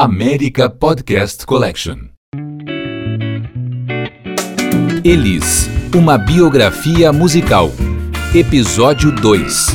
América 0.00 0.70
Podcast 0.70 1.44
Collection. 1.44 1.96
Elis, 5.04 5.68
uma 5.92 6.16
biografia 6.16 7.12
musical. 7.12 7.72
Episódio 8.32 9.10
2. 9.10 9.66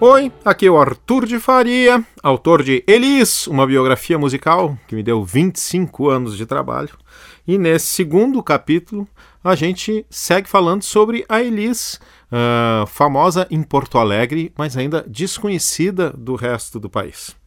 Oi, 0.00 0.32
aqui 0.42 0.64
é 0.64 0.70
o 0.70 0.78
Arthur 0.78 1.26
de 1.26 1.38
Faria, 1.38 2.02
autor 2.22 2.62
de 2.62 2.82
Elis, 2.86 3.46
uma 3.48 3.66
biografia 3.66 4.18
musical 4.18 4.78
que 4.88 4.94
me 4.94 5.02
deu 5.02 5.22
25 5.22 6.08
anos 6.08 6.34
de 6.34 6.46
trabalho. 6.46 6.96
E 7.46 7.58
nesse 7.58 7.88
segundo 7.88 8.42
capítulo 8.42 9.06
a 9.44 9.54
gente 9.54 10.06
segue 10.08 10.48
falando 10.48 10.82
sobre 10.84 11.22
a 11.28 11.42
Elis, 11.42 12.00
uh, 12.32 12.86
famosa 12.86 13.46
em 13.50 13.62
Porto 13.62 13.98
Alegre, 13.98 14.50
mas 14.56 14.74
ainda 14.74 15.04
desconhecida 15.06 16.08
do 16.16 16.34
resto 16.34 16.80
do 16.80 16.88
país. 16.88 17.41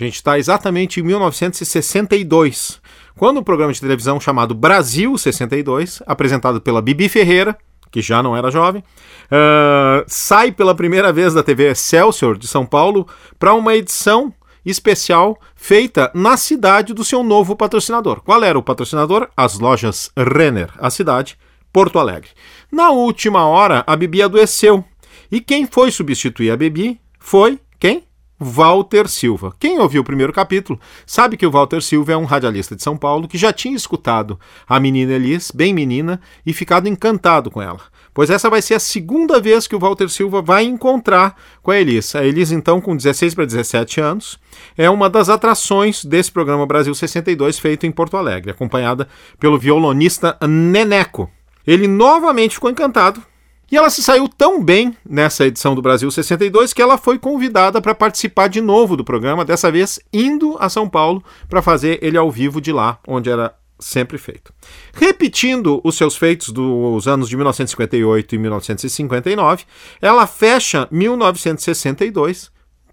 A 0.00 0.06
gente 0.06 0.14
está 0.14 0.38
exatamente 0.38 0.98
em 0.98 1.02
1962, 1.02 2.80
quando 3.18 3.40
um 3.40 3.42
programa 3.42 3.70
de 3.70 3.80
televisão 3.80 4.18
chamado 4.18 4.54
Brasil 4.54 5.18
62, 5.18 6.02
apresentado 6.06 6.58
pela 6.58 6.80
Bibi 6.80 7.06
Ferreira, 7.06 7.54
que 7.90 8.00
já 8.00 8.22
não 8.22 8.34
era 8.34 8.50
jovem, 8.50 8.82
uh, 8.82 10.02
sai 10.06 10.52
pela 10.52 10.74
primeira 10.74 11.12
vez 11.12 11.34
da 11.34 11.42
TV 11.42 11.70
Excelsior 11.70 12.38
de 12.38 12.48
São 12.48 12.64
Paulo 12.64 13.06
para 13.38 13.52
uma 13.52 13.76
edição 13.76 14.32
especial 14.64 15.38
feita 15.54 16.10
na 16.14 16.36
cidade 16.38 16.94
do 16.94 17.04
seu 17.04 17.22
novo 17.22 17.54
patrocinador. 17.54 18.22
Qual 18.22 18.42
era 18.42 18.58
o 18.58 18.62
patrocinador? 18.62 19.28
As 19.36 19.58
lojas 19.58 20.10
Renner, 20.16 20.70
a 20.78 20.88
cidade, 20.88 21.36
Porto 21.70 21.98
Alegre. 21.98 22.30
Na 22.72 22.90
última 22.90 23.46
hora, 23.46 23.84
a 23.86 23.94
Bibi 23.96 24.22
adoeceu. 24.22 24.82
E 25.30 25.42
quem 25.42 25.66
foi 25.66 25.90
substituir 25.90 26.50
a 26.50 26.56
Bibi 26.56 26.98
foi 27.18 27.60
quem? 27.78 28.09
Walter 28.40 29.06
Silva. 29.06 29.54
Quem 29.60 29.78
ouviu 29.78 30.00
o 30.00 30.04
primeiro 30.04 30.32
capítulo 30.32 30.80
sabe 31.04 31.36
que 31.36 31.46
o 31.46 31.50
Walter 31.50 31.82
Silva 31.82 32.12
é 32.12 32.16
um 32.16 32.24
radialista 32.24 32.74
de 32.74 32.82
São 32.82 32.96
Paulo 32.96 33.28
que 33.28 33.36
já 33.36 33.52
tinha 33.52 33.76
escutado 33.76 34.40
a 34.66 34.80
menina 34.80 35.12
Elis, 35.12 35.50
bem 35.50 35.74
menina, 35.74 36.18
e 36.46 36.54
ficado 36.54 36.88
encantado 36.88 37.50
com 37.50 37.60
ela. 37.60 37.80
Pois 38.14 38.30
essa 38.30 38.48
vai 38.48 38.62
ser 38.62 38.74
a 38.74 38.80
segunda 38.80 39.38
vez 39.38 39.66
que 39.66 39.76
o 39.76 39.78
Walter 39.78 40.08
Silva 40.08 40.40
vai 40.40 40.64
encontrar 40.64 41.36
com 41.62 41.70
a 41.70 41.78
Elis. 41.78 42.14
A 42.16 42.24
Elis, 42.24 42.50
então, 42.50 42.80
com 42.80 42.96
16 42.96 43.34
para 43.34 43.44
17 43.44 44.00
anos, 44.00 44.40
é 44.76 44.88
uma 44.88 45.10
das 45.10 45.28
atrações 45.28 46.04
desse 46.04 46.32
programa 46.32 46.66
Brasil 46.66 46.94
62 46.94 47.58
feito 47.58 47.86
em 47.86 47.92
Porto 47.92 48.16
Alegre, 48.16 48.50
acompanhada 48.50 49.06
pelo 49.38 49.58
violonista 49.58 50.36
Neneco. 50.48 51.30
Ele 51.66 51.86
novamente 51.86 52.54
ficou 52.54 52.70
encantado 52.70 53.22
e 53.70 53.76
ela 53.76 53.88
se 53.88 54.02
saiu 54.02 54.28
tão 54.28 54.62
bem 54.62 54.96
nessa 55.08 55.46
edição 55.46 55.74
do 55.74 55.82
Brasil 55.82 56.10
62 56.10 56.72
que 56.72 56.82
ela 56.82 56.98
foi 56.98 57.18
convidada 57.18 57.80
para 57.80 57.94
participar 57.94 58.48
de 58.48 58.60
novo 58.60 58.96
do 58.96 59.04
programa, 59.04 59.44
dessa 59.44 59.70
vez 59.70 60.00
indo 60.12 60.56
a 60.58 60.68
São 60.68 60.88
Paulo 60.88 61.22
para 61.48 61.62
fazer 61.62 61.98
ele 62.02 62.16
ao 62.16 62.30
vivo 62.30 62.60
de 62.60 62.72
lá, 62.72 62.98
onde 63.06 63.30
era 63.30 63.54
sempre 63.78 64.18
feito. 64.18 64.52
Repetindo 64.92 65.80
os 65.84 65.96
seus 65.96 66.16
feitos 66.16 66.50
dos 66.50 67.08
anos 67.08 67.28
de 67.28 67.36
1958 67.36 68.34
e 68.34 68.38
1959, 68.38 69.64
ela 70.02 70.26
fecha 70.26 70.86
1962 70.90 72.50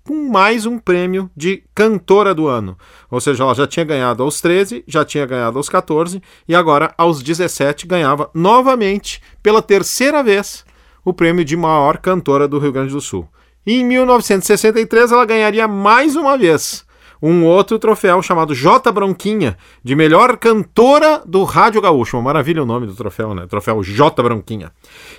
com 0.07 0.29
mais 0.29 0.65
um 0.65 0.79
prêmio 0.79 1.29
de 1.35 1.63
cantora 1.75 2.33
do 2.33 2.47
ano. 2.47 2.77
Ou 3.11 3.19
seja, 3.19 3.43
ela 3.43 3.53
já 3.53 3.67
tinha 3.67 3.83
ganhado 3.83 4.23
aos 4.23 4.39
13, 4.39 4.85
já 4.87 5.03
tinha 5.03 5.25
ganhado 5.25 5.57
aos 5.57 5.67
14 5.67 6.21
e 6.47 6.55
agora 6.55 6.93
aos 6.97 7.21
17 7.21 7.85
ganhava 7.85 8.31
novamente 8.33 9.21
pela 9.43 9.61
terceira 9.61 10.23
vez 10.23 10.65
o 11.07 11.13
prêmio 11.13 11.45
de 11.45 11.55
maior 11.55 11.99
cantora 11.99 12.49
do 12.49 12.59
Rio 12.59 12.73
Grande 12.73 12.91
do 12.91 12.99
Sul. 12.99 13.25
E 13.65 13.75
em 13.75 13.85
1963 13.85 15.09
ela 15.13 15.23
ganharia 15.23 15.65
mais 15.65 16.17
uma 16.17 16.37
vez 16.37 16.85
um 17.21 17.45
outro 17.45 17.79
troféu 17.79 18.21
chamado 18.21 18.53
J 18.53 18.91
Bronquinha, 18.91 19.57
de 19.81 19.95
melhor 19.95 20.35
cantora 20.35 21.21
do 21.25 21.45
Rádio 21.45 21.81
Gaúcho. 21.81 22.17
Uma 22.17 22.23
maravilha 22.23 22.61
o 22.61 22.65
nome 22.65 22.87
do 22.87 22.93
troféu, 22.93 23.33
né? 23.33 23.47
Troféu 23.47 23.81
J 23.81 24.21
Bronquinha. 24.21 24.69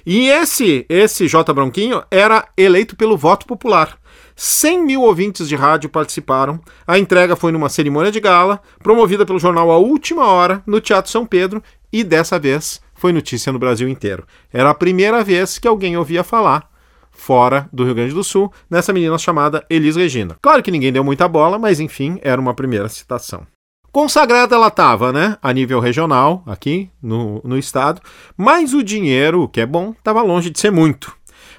E 0.04 0.28
esse, 0.28 0.84
esse 0.90 1.26
J 1.26 1.54
Bronquinho 1.54 2.02
era 2.10 2.46
eleito 2.54 2.94
pelo 2.94 3.16
voto 3.16 3.46
popular. 3.46 3.96
100 4.36 4.84
mil 4.84 5.00
ouvintes 5.00 5.48
de 5.48 5.56
rádio 5.56 5.88
participaram. 5.88 6.60
A 6.86 6.98
entrega 6.98 7.34
foi 7.34 7.50
numa 7.50 7.70
cerimônia 7.70 8.12
de 8.12 8.20
gala, 8.20 8.60
promovida 8.82 9.24
pelo 9.24 9.38
jornal 9.38 9.70
A 9.70 9.78
Última 9.78 10.26
Hora, 10.26 10.62
no 10.66 10.82
Teatro 10.82 11.10
São 11.10 11.24
Pedro, 11.24 11.62
e 11.90 12.04
dessa 12.04 12.38
vez 12.38 12.78
foi 12.98 13.12
notícia 13.12 13.52
no 13.52 13.58
Brasil 13.58 13.88
inteiro. 13.88 14.26
Era 14.52 14.70
a 14.70 14.74
primeira 14.74 15.24
vez 15.24 15.58
que 15.58 15.68
alguém 15.68 15.96
ouvia 15.96 16.22
falar 16.22 16.68
fora 17.10 17.68
do 17.72 17.84
Rio 17.84 17.94
Grande 17.94 18.14
do 18.14 18.22
Sul, 18.22 18.52
nessa 18.70 18.92
menina 18.92 19.18
chamada 19.18 19.64
Elis 19.68 19.96
Regina. 19.96 20.36
Claro 20.40 20.62
que 20.62 20.70
ninguém 20.70 20.92
deu 20.92 21.02
muita 21.02 21.26
bola, 21.26 21.58
mas 21.58 21.80
enfim, 21.80 22.18
era 22.22 22.40
uma 22.40 22.54
primeira 22.54 22.88
citação. 22.88 23.46
Consagrada 23.90 24.54
ela 24.54 24.68
estava, 24.68 25.12
né? 25.12 25.36
A 25.42 25.52
nível 25.52 25.80
regional, 25.80 26.42
aqui 26.46 26.90
no, 27.02 27.40
no 27.42 27.58
estado, 27.58 28.00
mas 28.36 28.72
o 28.72 28.84
dinheiro, 28.84 29.48
que 29.48 29.60
é 29.60 29.66
bom, 29.66 29.90
estava 29.90 30.22
longe 30.22 30.50
de 30.50 30.60
ser 30.60 30.70
muito. 30.70 31.12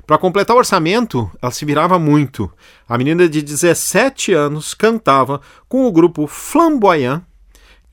Para 0.06 0.18
completar 0.18 0.56
o 0.56 0.60
orçamento, 0.60 1.30
ela 1.42 1.52
se 1.52 1.66
virava 1.66 2.00
muito. 2.00 2.52
A 2.88 2.98
menina 2.98 3.28
de 3.28 3.42
17 3.42 4.34
anos 4.34 4.74
cantava 4.74 5.42
com 5.68 5.86
o 5.86 5.92
grupo 5.92 6.26
Flamboyant. 6.26 7.22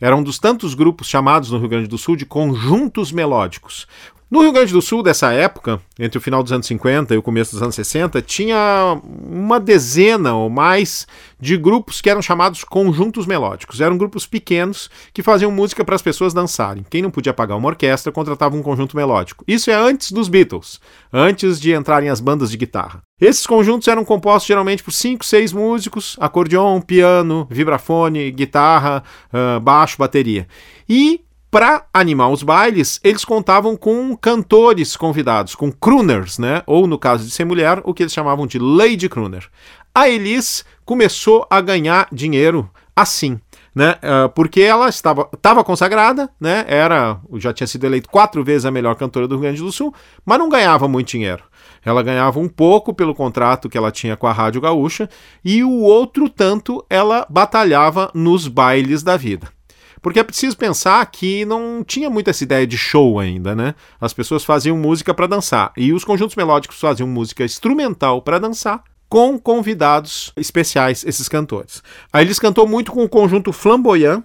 Era 0.00 0.14
um 0.14 0.22
dos 0.22 0.38
tantos 0.38 0.74
grupos 0.74 1.08
chamados 1.08 1.50
no 1.50 1.58
Rio 1.58 1.68
Grande 1.68 1.88
do 1.88 1.96
Sul 1.96 2.16
de 2.16 2.26
conjuntos 2.26 3.10
melódicos. 3.10 3.86
No 4.28 4.40
Rio 4.40 4.50
Grande 4.50 4.72
do 4.72 4.82
Sul, 4.82 5.04
dessa 5.04 5.32
época, 5.32 5.80
entre 5.96 6.18
o 6.18 6.20
final 6.20 6.42
dos 6.42 6.50
anos 6.50 6.66
50 6.66 7.14
e 7.14 7.16
o 7.16 7.22
começo 7.22 7.52
dos 7.52 7.62
anos 7.62 7.76
60, 7.76 8.20
tinha 8.22 9.00
uma 9.04 9.60
dezena 9.60 10.34
ou 10.34 10.50
mais 10.50 11.06
de 11.38 11.56
grupos 11.56 12.00
que 12.00 12.10
eram 12.10 12.20
chamados 12.20 12.64
conjuntos 12.64 13.24
melódicos. 13.24 13.80
Eram 13.80 13.96
grupos 13.96 14.26
pequenos 14.26 14.90
que 15.14 15.22
faziam 15.22 15.52
música 15.52 15.84
para 15.84 15.94
as 15.94 16.02
pessoas 16.02 16.34
dançarem. 16.34 16.84
Quem 16.90 17.02
não 17.02 17.10
podia 17.10 17.32
pagar 17.32 17.54
uma 17.54 17.68
orquestra 17.68 18.10
contratava 18.10 18.56
um 18.56 18.62
conjunto 18.62 18.96
melódico. 18.96 19.44
Isso 19.46 19.70
é 19.70 19.74
antes 19.74 20.10
dos 20.10 20.28
Beatles, 20.28 20.80
antes 21.12 21.60
de 21.60 21.72
entrarem 21.72 22.08
as 22.08 22.18
bandas 22.18 22.50
de 22.50 22.56
guitarra. 22.56 23.02
Esses 23.20 23.46
conjuntos 23.46 23.86
eram 23.86 24.04
compostos 24.04 24.48
geralmente 24.48 24.82
por 24.82 24.90
cinco, 24.90 25.24
seis 25.24 25.52
músicos: 25.52 26.16
acordeon, 26.18 26.80
piano, 26.80 27.46
vibrafone, 27.48 28.32
guitarra, 28.32 29.04
baixo, 29.62 29.96
bateria. 29.98 30.48
E 30.88 31.20
para 31.56 31.86
animar 31.90 32.28
os 32.28 32.42
bailes, 32.42 33.00
eles 33.02 33.24
contavam 33.24 33.78
com 33.78 34.14
cantores 34.14 34.94
convidados, 34.94 35.54
com 35.54 35.72
crooners, 35.72 36.38
né? 36.38 36.62
Ou 36.66 36.86
no 36.86 36.98
caso 36.98 37.24
de 37.24 37.30
ser 37.30 37.46
mulher, 37.46 37.80
o 37.82 37.94
que 37.94 38.02
eles 38.02 38.12
chamavam 38.12 38.46
de 38.46 38.58
lady 38.58 39.08
crooner. 39.08 39.48
A 39.94 40.06
Elis 40.06 40.66
começou 40.84 41.46
a 41.48 41.62
ganhar 41.62 42.08
dinheiro 42.12 42.70
assim, 42.94 43.40
né? 43.74 43.92
Uh, 43.92 44.28
porque 44.34 44.60
ela 44.60 44.90
estava, 44.90 45.30
estava 45.32 45.64
consagrada, 45.64 46.28
né? 46.38 46.66
Era, 46.68 47.18
já 47.36 47.54
tinha 47.54 47.66
sido 47.66 47.86
eleita 47.86 48.10
quatro 48.10 48.44
vezes 48.44 48.66
a 48.66 48.70
melhor 48.70 48.94
cantora 48.94 49.26
do 49.26 49.36
Rio 49.36 49.44
Grande 49.44 49.62
do 49.62 49.72
Sul, 49.72 49.94
mas 50.26 50.38
não 50.38 50.50
ganhava 50.50 50.86
muito 50.86 51.08
dinheiro. 51.08 51.42
Ela 51.82 52.02
ganhava 52.02 52.38
um 52.38 52.50
pouco 52.50 52.92
pelo 52.92 53.14
contrato 53.14 53.70
que 53.70 53.78
ela 53.78 53.90
tinha 53.90 54.14
com 54.14 54.26
a 54.26 54.32
Rádio 54.32 54.60
Gaúcha 54.60 55.08
e 55.42 55.64
o 55.64 55.72
outro 55.80 56.28
tanto 56.28 56.84
ela 56.90 57.26
batalhava 57.30 58.10
nos 58.12 58.46
bailes 58.46 59.02
da 59.02 59.16
vida. 59.16 59.55
Porque 60.00 60.20
é 60.20 60.24
preciso 60.24 60.56
pensar 60.56 61.04
que 61.06 61.44
não 61.44 61.82
tinha 61.84 62.10
muito 62.10 62.30
essa 62.30 62.44
ideia 62.44 62.66
de 62.66 62.76
show 62.76 63.18
ainda, 63.18 63.54
né? 63.54 63.74
As 64.00 64.12
pessoas 64.12 64.44
faziam 64.44 64.76
música 64.76 65.14
para 65.14 65.26
dançar 65.26 65.72
e 65.76 65.92
os 65.92 66.04
conjuntos 66.04 66.36
melódicos 66.36 66.78
faziam 66.78 67.08
música 67.08 67.44
instrumental 67.44 68.22
para 68.22 68.38
dançar 68.38 68.82
com 69.08 69.38
convidados 69.38 70.32
especiais, 70.36 71.04
esses 71.04 71.28
cantores. 71.28 71.82
Aí 72.12 72.24
eles 72.24 72.38
cantou 72.38 72.66
muito 72.66 72.92
com 72.92 73.04
o 73.04 73.08
conjunto 73.08 73.52
Flamboyant, 73.52 74.22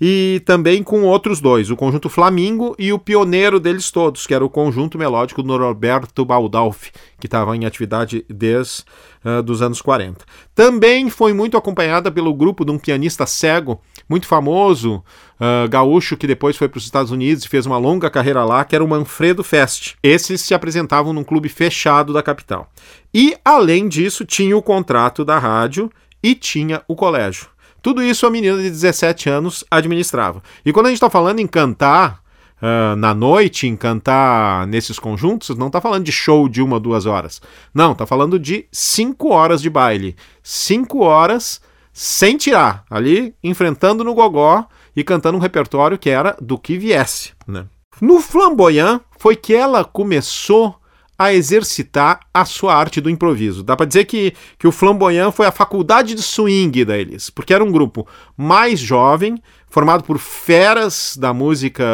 e 0.00 0.42
também 0.44 0.82
com 0.82 1.02
outros 1.02 1.40
dois, 1.40 1.70
o 1.70 1.76
conjunto 1.76 2.08
Flamingo 2.08 2.74
e 2.78 2.92
o 2.92 2.98
pioneiro 2.98 3.60
deles 3.60 3.90
todos, 3.90 4.26
que 4.26 4.34
era 4.34 4.44
o 4.44 4.50
conjunto 4.50 4.98
melódico 4.98 5.42
do 5.42 5.58
Norberto 5.58 6.24
Baldalfi, 6.24 6.90
que 7.18 7.26
estava 7.26 7.56
em 7.56 7.64
atividade 7.64 8.24
desde 8.28 8.84
uh, 9.24 9.42
dos 9.42 9.62
anos 9.62 9.80
40. 9.80 10.24
Também 10.54 11.08
foi 11.08 11.32
muito 11.32 11.56
acompanhada 11.56 12.10
pelo 12.10 12.34
grupo 12.34 12.64
de 12.64 12.70
um 12.70 12.78
pianista 12.78 13.26
cego, 13.26 13.80
muito 14.08 14.26
famoso, 14.26 15.02
uh, 15.40 15.68
gaúcho, 15.68 16.16
que 16.16 16.26
depois 16.26 16.56
foi 16.56 16.68
para 16.68 16.78
os 16.78 16.84
Estados 16.84 17.10
Unidos 17.10 17.44
e 17.44 17.48
fez 17.48 17.66
uma 17.66 17.78
longa 17.78 18.10
carreira 18.10 18.44
lá, 18.44 18.64
que 18.64 18.74
era 18.74 18.84
o 18.84 18.88
Manfredo 18.88 19.42
Fest. 19.42 19.94
Esses 20.02 20.40
se 20.40 20.54
apresentavam 20.54 21.12
num 21.12 21.24
clube 21.24 21.48
fechado 21.48 22.12
da 22.12 22.22
capital. 22.22 22.70
E, 23.12 23.36
além 23.44 23.88
disso, 23.88 24.24
tinha 24.24 24.56
o 24.56 24.62
contrato 24.62 25.24
da 25.24 25.38
rádio 25.38 25.90
e 26.22 26.34
tinha 26.34 26.82
o 26.88 26.94
colégio. 26.94 27.53
Tudo 27.84 28.02
isso 28.02 28.26
a 28.26 28.30
menina 28.30 28.56
de 28.56 28.70
17 28.70 29.28
anos 29.28 29.62
administrava. 29.70 30.42
E 30.64 30.72
quando 30.72 30.86
a 30.86 30.88
gente 30.88 30.96
está 30.96 31.10
falando 31.10 31.40
em 31.40 31.46
cantar 31.46 32.22
uh, 32.62 32.96
na 32.96 33.12
noite, 33.12 33.66
em 33.66 33.76
cantar 33.76 34.66
nesses 34.66 34.98
conjuntos, 34.98 35.54
não 35.54 35.66
está 35.66 35.82
falando 35.82 36.02
de 36.02 36.10
show 36.10 36.48
de 36.48 36.62
uma, 36.62 36.80
duas 36.80 37.04
horas. 37.04 37.42
Não, 37.74 37.92
está 37.92 38.06
falando 38.06 38.38
de 38.38 38.64
cinco 38.72 39.28
horas 39.28 39.60
de 39.60 39.68
baile. 39.68 40.16
Cinco 40.42 41.00
horas 41.00 41.60
sem 41.92 42.38
tirar, 42.38 42.86
ali 42.88 43.34
enfrentando 43.44 44.02
no 44.02 44.14
gogó 44.14 44.66
e 44.96 45.04
cantando 45.04 45.36
um 45.36 45.40
repertório 45.40 45.98
que 45.98 46.08
era 46.08 46.34
do 46.40 46.56
que 46.56 46.78
viesse. 46.78 47.32
Né? 47.46 47.66
No 48.00 48.18
Flamboyant 48.18 49.02
foi 49.18 49.36
que 49.36 49.54
ela 49.54 49.84
começou 49.84 50.80
a 51.18 51.32
exercitar 51.32 52.20
a 52.32 52.44
sua 52.44 52.74
arte 52.74 53.00
do 53.00 53.10
improviso. 53.10 53.62
Dá 53.62 53.76
para 53.76 53.86
dizer 53.86 54.04
que, 54.04 54.34
que 54.58 54.66
o 54.66 54.72
Flamboyant 54.72 55.32
foi 55.32 55.46
a 55.46 55.52
faculdade 55.52 56.14
de 56.14 56.22
swing 56.22 56.84
da 56.84 56.98
Elis, 56.98 57.30
porque 57.30 57.54
era 57.54 57.62
um 57.62 57.70
grupo 57.70 58.06
mais 58.36 58.80
jovem, 58.80 59.40
formado 59.68 60.04
por 60.04 60.18
feras 60.18 61.16
da 61.18 61.34
música 61.34 61.84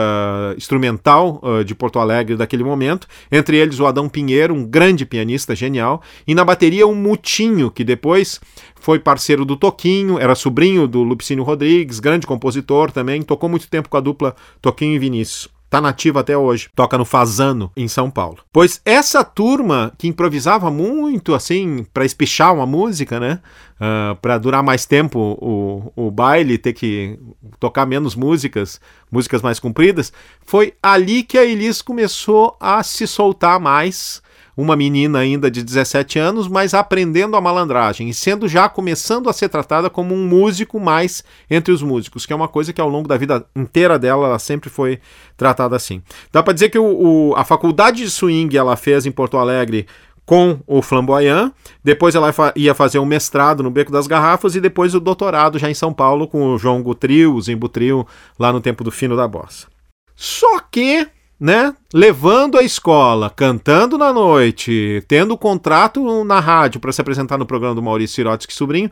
instrumental 0.57 1.41
uh, 1.43 1.65
de 1.65 1.75
Porto 1.75 1.99
Alegre 1.99 2.37
daquele 2.37 2.63
momento, 2.65 3.07
entre 3.33 3.57
eles 3.57 3.81
o 3.81 3.87
Adão 3.87 4.09
Pinheiro, 4.09 4.55
um 4.55 4.65
grande 4.65 5.07
pianista 5.07 5.55
genial, 5.55 6.03
e 6.27 6.35
na 6.35 6.45
bateria 6.45 6.87
o 6.87 6.95
Mutinho, 6.95 7.71
que 7.71 7.85
depois 7.85 8.41
foi 8.77 8.99
parceiro 8.99 9.45
do 9.45 9.57
Toquinho, 9.57 10.19
era 10.19 10.35
sobrinho 10.35 10.87
do 10.87 11.03
Lupicínio 11.03 11.45
Rodrigues, 11.45 12.01
grande 12.01 12.27
compositor 12.27 12.91
também, 12.91 13.23
tocou 13.23 13.49
muito 13.49 13.69
tempo 13.69 13.89
com 13.89 13.97
a 13.97 14.01
dupla 14.01 14.35
Toquinho 14.61 14.95
e 14.95 14.99
Vinícius. 14.99 15.60
Tá 15.71 15.81
nativa 15.81 16.19
até 16.19 16.37
hoje. 16.37 16.69
Toca 16.75 16.99
no 16.99 17.05
Fazano, 17.05 17.71
em 17.77 17.87
São 17.87 18.11
Paulo. 18.11 18.39
Pois 18.53 18.81
essa 18.85 19.23
turma 19.23 19.93
que 19.97 20.09
improvisava 20.09 20.69
muito, 20.69 21.33
assim, 21.33 21.87
para 21.95 22.05
espichar 22.05 22.53
uma 22.53 22.67
música, 22.67 23.21
né? 23.21 23.35
Uh, 23.81 23.81
ah, 23.81 24.19
para 24.21 24.37
durar 24.37 24.65
mais 24.65 24.85
tempo 24.85 25.39
o, 25.41 25.93
o 25.95 26.11
baile, 26.11 26.59
ter 26.59 26.73
que 26.73 27.19
tocar 27.61 27.87
menos 27.87 28.17
músicas, 28.17 28.81
músicas 29.11 29.43
mais 29.43 29.61
compridas, 29.61 30.13
foi 30.45 30.75
ali 30.83 31.23
que 31.23 31.39
a 31.39 31.45
Elis 31.45 31.81
começou 31.81 32.57
a 32.59 32.83
se 32.83 33.07
soltar 33.07 33.61
mais 33.61 34.21
uma 34.61 34.77
menina 34.77 35.19
ainda 35.21 35.51
de 35.51 35.63
17 35.63 36.19
anos, 36.19 36.47
mas 36.47 36.75
aprendendo 36.75 37.37
a 37.37 37.41
malandragem 37.41 38.09
e 38.09 38.15
sendo 38.15 38.47
já 38.47 38.69
começando 38.69 39.31
a 39.31 39.33
ser 39.33 39.49
tratada 39.49 39.89
como 39.89 40.15
um 40.15 40.27
músico 40.27 40.79
mais 40.79 41.25
entre 41.51 41.73
os 41.73 41.83
músicos, 41.83 42.27
que 42.27 42.33
é 42.33 42.37
uma 42.37 42.49
coisa 42.49 42.73
que 42.73 42.81
ao 42.81 42.89
longo 42.89 43.09
da 43.09 43.17
vida 43.17 43.45
inteira 43.57 43.99
dela 43.99 44.27
ela 44.27 44.39
sempre 44.39 44.69
foi 44.69 44.99
tratada 45.37 45.75
assim. 45.75 46.03
Dá 46.31 46.43
para 46.43 46.53
dizer 46.53 46.69
que 46.69 46.79
o, 46.79 46.85
o, 47.31 47.35
a 47.37 47.45
faculdade 47.45 48.05
de 48.05 48.11
swing 48.11 48.57
ela 48.57 48.77
fez 48.77 49.07
em 49.07 49.13
Porto 49.13 49.39
Alegre 49.39 49.87
com 50.27 50.61
o 50.67 50.81
Flamboyant, 50.81 51.53
depois 51.83 52.15
ela 52.15 52.33
ia 52.55 52.75
fazer 52.75 52.99
um 52.99 53.07
mestrado 53.07 53.63
no 53.63 53.71
Beco 53.71 53.91
das 53.91 54.07
Garrafas 54.07 54.55
e 54.55 54.61
depois 54.61 54.95
o 54.95 55.01
doutorado 55.01 55.59
já 55.59 55.69
em 55.69 55.75
São 55.75 55.93
Paulo 55.93 56.29
com 56.29 56.55
o 56.55 56.59
João 56.59 56.83
Gutril, 56.83 57.35
o 57.35 57.41
Zimbo 57.41 57.69
Trio, 57.69 58.07
lá 58.39 58.53
no 58.53 58.61
tempo 58.61 58.85
do 58.85 58.93
fino 58.93 59.17
da 59.17 59.27
bossa. 59.27 59.67
Só 60.15 60.61
que 60.61 61.09
né? 61.41 61.75
Levando 61.93 62.59
a 62.59 62.63
escola, 62.63 63.31
cantando 63.31 63.97
na 63.97 64.13
noite, 64.13 65.03
tendo 65.09 65.39
contrato 65.39 66.23
na 66.23 66.39
rádio 66.39 66.79
para 66.79 66.93
se 66.93 67.01
apresentar 67.01 67.39
no 67.39 67.47
programa 67.47 67.75
do 67.75 67.83
Maurício 67.83 68.17
Sirotsky 68.17 68.53
Sobrinho, 68.53 68.91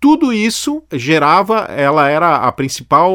tudo 0.00 0.32
isso 0.32 0.80
gerava, 0.92 1.62
ela 1.64 2.08
era 2.08 2.36
a 2.36 2.52
principal 2.52 3.12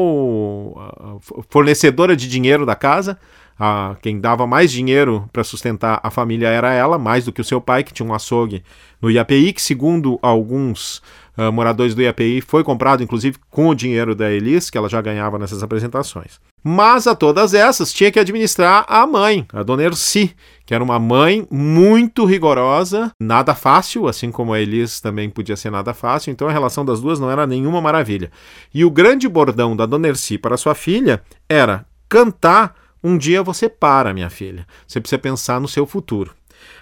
fornecedora 1.48 2.14
de 2.14 2.28
dinheiro 2.28 2.66
da 2.66 2.74
casa. 2.74 3.18
A, 3.58 3.96
quem 4.02 4.20
dava 4.20 4.46
mais 4.46 4.70
dinheiro 4.70 5.30
para 5.32 5.44
sustentar 5.44 6.00
a 6.02 6.10
família 6.10 6.48
era 6.48 6.74
ela, 6.74 6.98
mais 6.98 7.24
do 7.24 7.32
que 7.32 7.40
o 7.40 7.44
seu 7.44 7.60
pai, 7.60 7.84
que 7.84 7.94
tinha 7.94 8.06
um 8.06 8.12
açougue 8.12 8.62
no 9.00 9.10
IAPI, 9.10 9.52
que 9.52 9.62
segundo 9.62 10.18
alguns 10.20 11.00
uh, 11.36 11.52
moradores 11.52 11.94
do 11.94 12.02
IAPI 12.02 12.40
foi 12.40 12.64
comprado 12.64 13.02
inclusive 13.02 13.38
com 13.50 13.68
o 13.68 13.74
dinheiro 13.74 14.14
da 14.14 14.30
Elis, 14.30 14.70
que 14.70 14.78
ela 14.78 14.88
já 14.88 15.00
ganhava 15.00 15.38
nessas 15.38 15.62
apresentações. 15.62 16.40
Mas 16.66 17.06
a 17.06 17.14
todas 17.14 17.52
essas 17.52 17.92
tinha 17.92 18.10
que 18.10 18.18
administrar 18.18 18.86
a 18.88 19.06
mãe, 19.06 19.46
a 19.52 19.62
dona 19.62 19.82
Erci, 19.82 20.34
que 20.64 20.74
era 20.74 20.82
uma 20.82 20.98
mãe 20.98 21.46
muito 21.50 22.24
rigorosa, 22.24 23.12
nada 23.20 23.54
fácil, 23.54 24.08
assim 24.08 24.30
como 24.30 24.54
a 24.54 24.60
Elis 24.60 24.98
também 24.98 25.28
podia 25.28 25.56
ser 25.56 25.70
nada 25.70 25.92
fácil, 25.92 26.30
então 26.30 26.48
a 26.48 26.52
relação 26.52 26.82
das 26.82 27.02
duas 27.02 27.20
não 27.20 27.30
era 27.30 27.46
nenhuma 27.46 27.82
maravilha. 27.82 28.30
E 28.72 28.82
o 28.82 28.90
grande 28.90 29.28
bordão 29.28 29.76
da 29.76 29.84
dona 29.84 30.08
Erci 30.08 30.38
para 30.38 30.56
sua 30.56 30.74
filha 30.74 31.22
era 31.46 31.84
cantar 32.08 32.74
um 33.02 33.18
dia 33.18 33.42
você 33.42 33.68
para, 33.68 34.14
minha 34.14 34.30
filha. 34.30 34.66
Você 34.86 34.98
precisa 34.98 35.18
pensar 35.18 35.60
no 35.60 35.68
seu 35.68 35.84
futuro. 35.84 36.32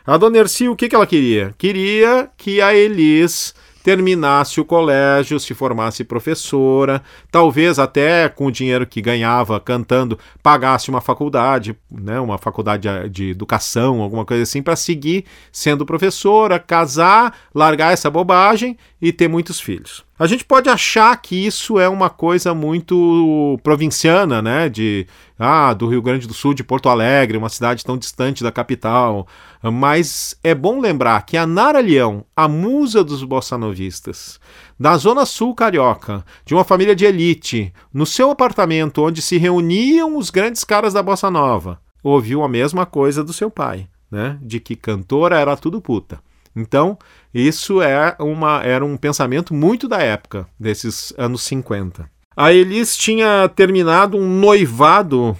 A 0.06 0.16
dona 0.16 0.38
Erci, 0.38 0.68
o 0.68 0.76
que, 0.76 0.88
que 0.88 0.94
ela 0.94 1.06
queria? 1.08 1.52
Queria 1.58 2.30
que 2.36 2.60
a 2.60 2.72
Elis 2.72 3.52
terminasse 3.82 4.60
o 4.60 4.64
colégio, 4.64 5.40
se 5.40 5.54
formasse 5.54 6.04
professora, 6.04 7.02
talvez 7.30 7.78
até 7.78 8.28
com 8.28 8.46
o 8.46 8.52
dinheiro 8.52 8.86
que 8.86 9.02
ganhava 9.02 9.58
cantando, 9.58 10.18
pagasse 10.42 10.88
uma 10.88 11.00
faculdade, 11.00 11.76
né, 11.90 12.20
uma 12.20 12.38
faculdade 12.38 12.88
de 13.10 13.30
educação, 13.30 14.00
alguma 14.00 14.24
coisa 14.24 14.44
assim, 14.44 14.62
para 14.62 14.76
seguir 14.76 15.24
sendo 15.50 15.84
professora, 15.84 16.58
casar, 16.58 17.36
largar 17.54 17.92
essa 17.92 18.10
bobagem 18.10 18.76
e 19.00 19.12
ter 19.12 19.28
muitos 19.28 19.60
filhos. 19.60 20.04
A 20.18 20.26
gente 20.26 20.44
pode 20.44 20.68
achar 20.68 21.16
que 21.16 21.46
isso 21.46 21.80
é 21.80 21.88
uma 21.88 22.10
coisa 22.10 22.52
muito 22.52 23.58
provinciana, 23.62 24.42
né? 24.42 24.68
De 24.68 25.06
ah, 25.38 25.72
do 25.72 25.88
Rio 25.88 26.02
Grande 26.02 26.28
do 26.28 26.34
Sul, 26.34 26.52
de 26.52 26.62
Porto 26.62 26.88
Alegre, 26.90 27.38
uma 27.38 27.48
cidade 27.48 27.82
tão 27.82 27.96
distante 27.96 28.42
da 28.42 28.52
capital. 28.52 29.26
Mas 29.62 30.36
é 30.44 30.54
bom 30.54 30.78
lembrar 30.80 31.24
que 31.24 31.36
a 31.36 31.46
Nara 31.46 31.80
Leão, 31.80 32.26
a 32.36 32.46
musa 32.46 33.02
dos 33.02 33.24
bossanovistas, 33.24 34.38
da 34.78 34.96
Zona 34.98 35.24
Sul 35.24 35.54
Carioca, 35.54 36.24
de 36.44 36.54
uma 36.54 36.62
família 36.62 36.94
de 36.94 37.06
elite, 37.06 37.72
no 37.92 38.04
seu 38.04 38.30
apartamento 38.30 39.02
onde 39.02 39.22
se 39.22 39.38
reuniam 39.38 40.16
os 40.16 40.28
grandes 40.28 40.62
caras 40.62 40.92
da 40.92 41.02
bossa 41.02 41.30
nova, 41.30 41.80
ouviu 42.02 42.42
a 42.42 42.48
mesma 42.48 42.84
coisa 42.84 43.24
do 43.24 43.32
seu 43.32 43.50
pai, 43.50 43.88
né? 44.10 44.38
De 44.42 44.60
que 44.60 44.76
cantora 44.76 45.38
era 45.38 45.56
tudo 45.56 45.80
puta. 45.80 46.20
Então, 46.54 46.98
isso 47.32 47.80
é 47.80 48.14
uma, 48.18 48.62
era 48.62 48.84
um 48.84 48.96
pensamento 48.96 49.54
muito 49.54 49.88
da 49.88 49.98
época, 49.98 50.46
desses 50.58 51.12
anos 51.16 51.42
50. 51.42 52.08
A 52.36 52.52
Elis 52.52 52.96
tinha 52.96 53.48
terminado 53.54 54.16
um 54.16 54.26
noivado 54.26 55.36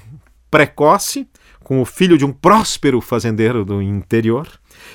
precoce 0.51 1.27
com 1.63 1.81
o 1.81 1.85
filho 1.85 2.19
de 2.19 2.25
um 2.25 2.33
próspero 2.33 3.01
fazendeiro 3.01 3.65
do 3.65 3.81
interior 3.81 4.47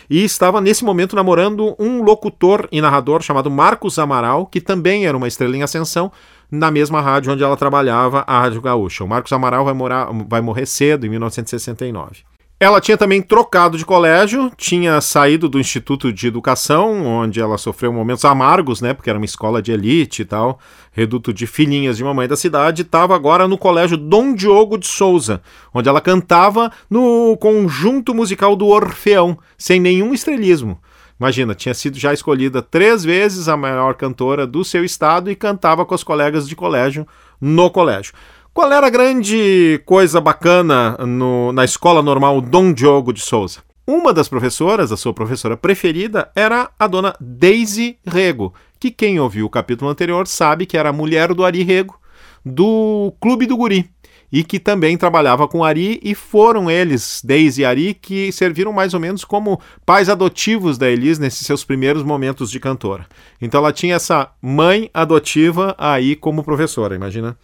e 0.09 0.23
estava 0.23 0.61
nesse 0.61 0.83
momento 0.83 1.15
namorando 1.15 1.75
um 1.79 2.03
locutor 2.03 2.67
e 2.71 2.81
narrador 2.81 3.21
chamado 3.21 3.49
Marcos 3.49 3.97
Amaral, 3.97 4.45
que 4.45 4.61
também 4.61 5.05
era 5.07 5.17
uma 5.17 5.27
estrela 5.27 5.55
em 5.55 5.63
ascensão 5.63 6.11
na 6.51 6.71
mesma 6.71 7.01
rádio 7.01 7.33
onde 7.33 7.43
ela 7.43 7.57
trabalhava, 7.57 8.23
a 8.27 8.41
Rádio 8.41 8.61
Gaúcha. 8.61 9.03
O 9.03 9.07
Marcos 9.07 9.33
Amaral 9.33 9.65
vai, 9.65 9.73
morar, 9.73 10.09
vai 10.27 10.41
morrer 10.41 10.65
cedo, 10.65 11.05
em 11.05 11.09
1969. 11.09 12.23
Ela 12.59 12.81
tinha 12.81 12.97
também 12.97 13.21
trocado 13.21 13.77
de 13.77 13.85
colégio, 13.85 14.51
tinha 14.57 14.99
saído 14.99 15.47
do 15.47 15.59
Instituto 15.59 16.11
de 16.11 16.25
Educação, 16.25 17.05
onde 17.05 17.39
ela 17.39 17.55
sofreu 17.55 17.93
momentos 17.93 18.25
amargos, 18.25 18.81
né? 18.81 18.95
Porque 18.95 19.11
era 19.11 19.19
uma 19.19 19.25
escola 19.25 19.61
de 19.61 19.71
elite 19.71 20.23
e 20.23 20.25
tal, 20.25 20.57
reduto 20.91 21.31
de 21.31 21.45
filhinhas 21.45 21.97
de 21.97 22.03
mamãe 22.03 22.27
da 22.27 22.35
cidade, 22.35 22.81
estava 22.81 23.15
agora 23.15 23.47
no 23.47 23.59
colégio 23.59 23.95
Dom 23.95 24.33
Diogo 24.33 24.75
de 24.75 24.87
Souza, 24.87 25.39
onde 25.71 25.87
ela 25.87 26.01
cantava 26.01 26.71
no 26.89 27.37
conjunto 27.37 28.15
musical 28.15 28.55
do 28.55 28.65
Orfeão, 28.65 29.37
sem 29.55 29.79
nenhum 29.79 30.11
estrelismo. 30.11 30.79
Imagina, 31.19 31.53
tinha 31.53 31.75
sido 31.75 31.99
já 31.99 32.11
escolhida 32.11 32.63
três 32.63 33.03
vezes 33.03 33.47
a 33.47 33.55
maior 33.55 33.93
cantora 33.93 34.47
do 34.47 34.63
seu 34.63 34.83
estado 34.83 35.29
e 35.29 35.35
cantava 35.35 35.85
com 35.85 35.93
os 35.93 36.03
colegas 36.03 36.47
de 36.49 36.55
colégio 36.55 37.07
no 37.39 37.69
colégio. 37.69 38.13
Qual 38.57 38.73
era 38.73 38.87
a 38.87 38.89
grande 38.89 39.79
coisa 39.85 40.19
bacana 40.19 40.97
no, 41.05 41.51
na 41.51 41.63
escola 41.63 42.01
normal 42.01 42.41
Dom 42.41 42.73
Diogo 42.73 43.13
de 43.13 43.21
Souza? 43.21 43.59
Uma 43.85 44.11
das 44.11 44.27
professoras, 44.27 44.91
a 44.91 44.97
sua 44.97 45.13
professora 45.13 45.55
preferida, 45.55 46.31
era 46.35 46.67
a 46.79 46.87
dona 46.87 47.15
Daisy 47.21 47.99
Rego, 48.03 48.55
que 48.79 48.89
quem 48.89 49.19
ouviu 49.19 49.45
o 49.45 49.49
capítulo 49.49 49.91
anterior 49.91 50.25
sabe 50.25 50.65
que 50.65 50.75
era 50.75 50.89
a 50.89 50.91
mulher 50.91 51.35
do 51.35 51.45
Ari 51.45 51.61
Rego, 51.61 51.99
do 52.43 53.13
Clube 53.21 53.45
do 53.45 53.55
Guri, 53.55 53.91
e 54.31 54.43
que 54.43 54.59
também 54.59 54.97
trabalhava 54.97 55.47
com 55.47 55.63
Ari, 55.63 55.99
e 56.01 56.15
foram 56.15 56.67
eles, 56.67 57.21
Daisy 57.23 57.61
e 57.61 57.65
Ari, 57.65 57.93
que 57.93 58.31
serviram 58.31 58.73
mais 58.73 58.95
ou 58.95 58.99
menos 58.99 59.23
como 59.23 59.61
pais 59.85 60.09
adotivos 60.09 60.79
da 60.79 60.89
Elis 60.89 61.19
nesses 61.19 61.45
seus 61.45 61.63
primeiros 61.63 62.01
momentos 62.01 62.49
de 62.49 62.59
cantora. 62.59 63.05
Então 63.39 63.59
ela 63.59 63.71
tinha 63.71 63.97
essa 63.97 64.31
mãe 64.41 64.89
adotiva 64.91 65.75
aí 65.77 66.15
como 66.15 66.43
professora, 66.43 66.95
imagina 66.95 67.37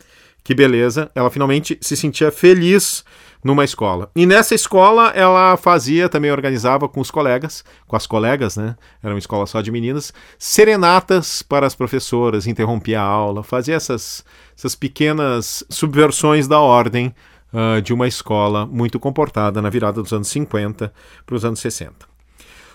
que 0.44 0.54
beleza, 0.54 1.10
ela 1.16 1.30
finalmente 1.30 1.78
se 1.82 1.96
sentia 1.96 2.32
feliz 2.32 3.04
numa 3.44 3.64
escola. 3.64 4.10
E 4.16 4.26
nessa 4.26 4.56
escola 4.56 5.10
ela 5.10 5.58
fazia, 5.58 6.08
também 6.08 6.32
organizava 6.32 6.88
com 6.88 7.02
os 7.02 7.12
colegas, 7.12 7.64
com 7.88 7.96
as 7.96 8.08
colegas, 8.08 8.56
né? 8.56 8.76
Era 9.02 9.14
uma 9.14 9.20
escola 9.20 9.46
só 9.46 9.62
de 9.62 9.72
meninas, 9.72 10.14
serenatas 10.38 11.42
para 11.42 11.68
as 11.68 11.76
professoras, 11.76 12.48
interrompia 12.48 13.02
a 13.02 13.04
aula, 13.04 13.44
fazia 13.44 13.76
essas, 13.76 14.24
essas 14.58 14.76
pequenas 14.76 15.64
subversões 15.70 16.48
da 16.48 16.60
ordem 16.60 17.14
uh, 17.54 17.82
de 17.82 17.94
uma 17.94 18.08
escola 18.08 18.66
muito 18.66 19.00
comportada 19.00 19.62
na 19.62 19.70
virada 19.70 20.02
dos 20.02 20.14
anos 20.14 20.30
50 20.30 20.94
para 21.26 21.36
os 21.36 21.44
anos 21.44 21.60
60. 21.60 21.94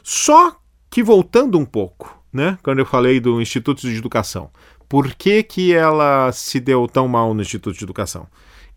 Só 0.02 0.56
que 0.90 1.02
voltando 1.02 1.58
um 1.58 1.64
pouco, 1.64 2.18
né? 2.32 2.58
Quando 2.62 2.78
eu 2.78 2.86
falei 2.86 3.20
do 3.20 3.40
Instituto 3.40 3.82
de 3.82 3.96
Educação, 3.96 4.50
por 4.88 5.14
que, 5.14 5.42
que 5.42 5.74
ela 5.74 6.32
se 6.32 6.58
deu 6.58 6.86
tão 6.86 7.06
mal 7.06 7.34
no 7.34 7.42
Instituto 7.42 7.76
de 7.76 7.84
Educação? 7.84 8.26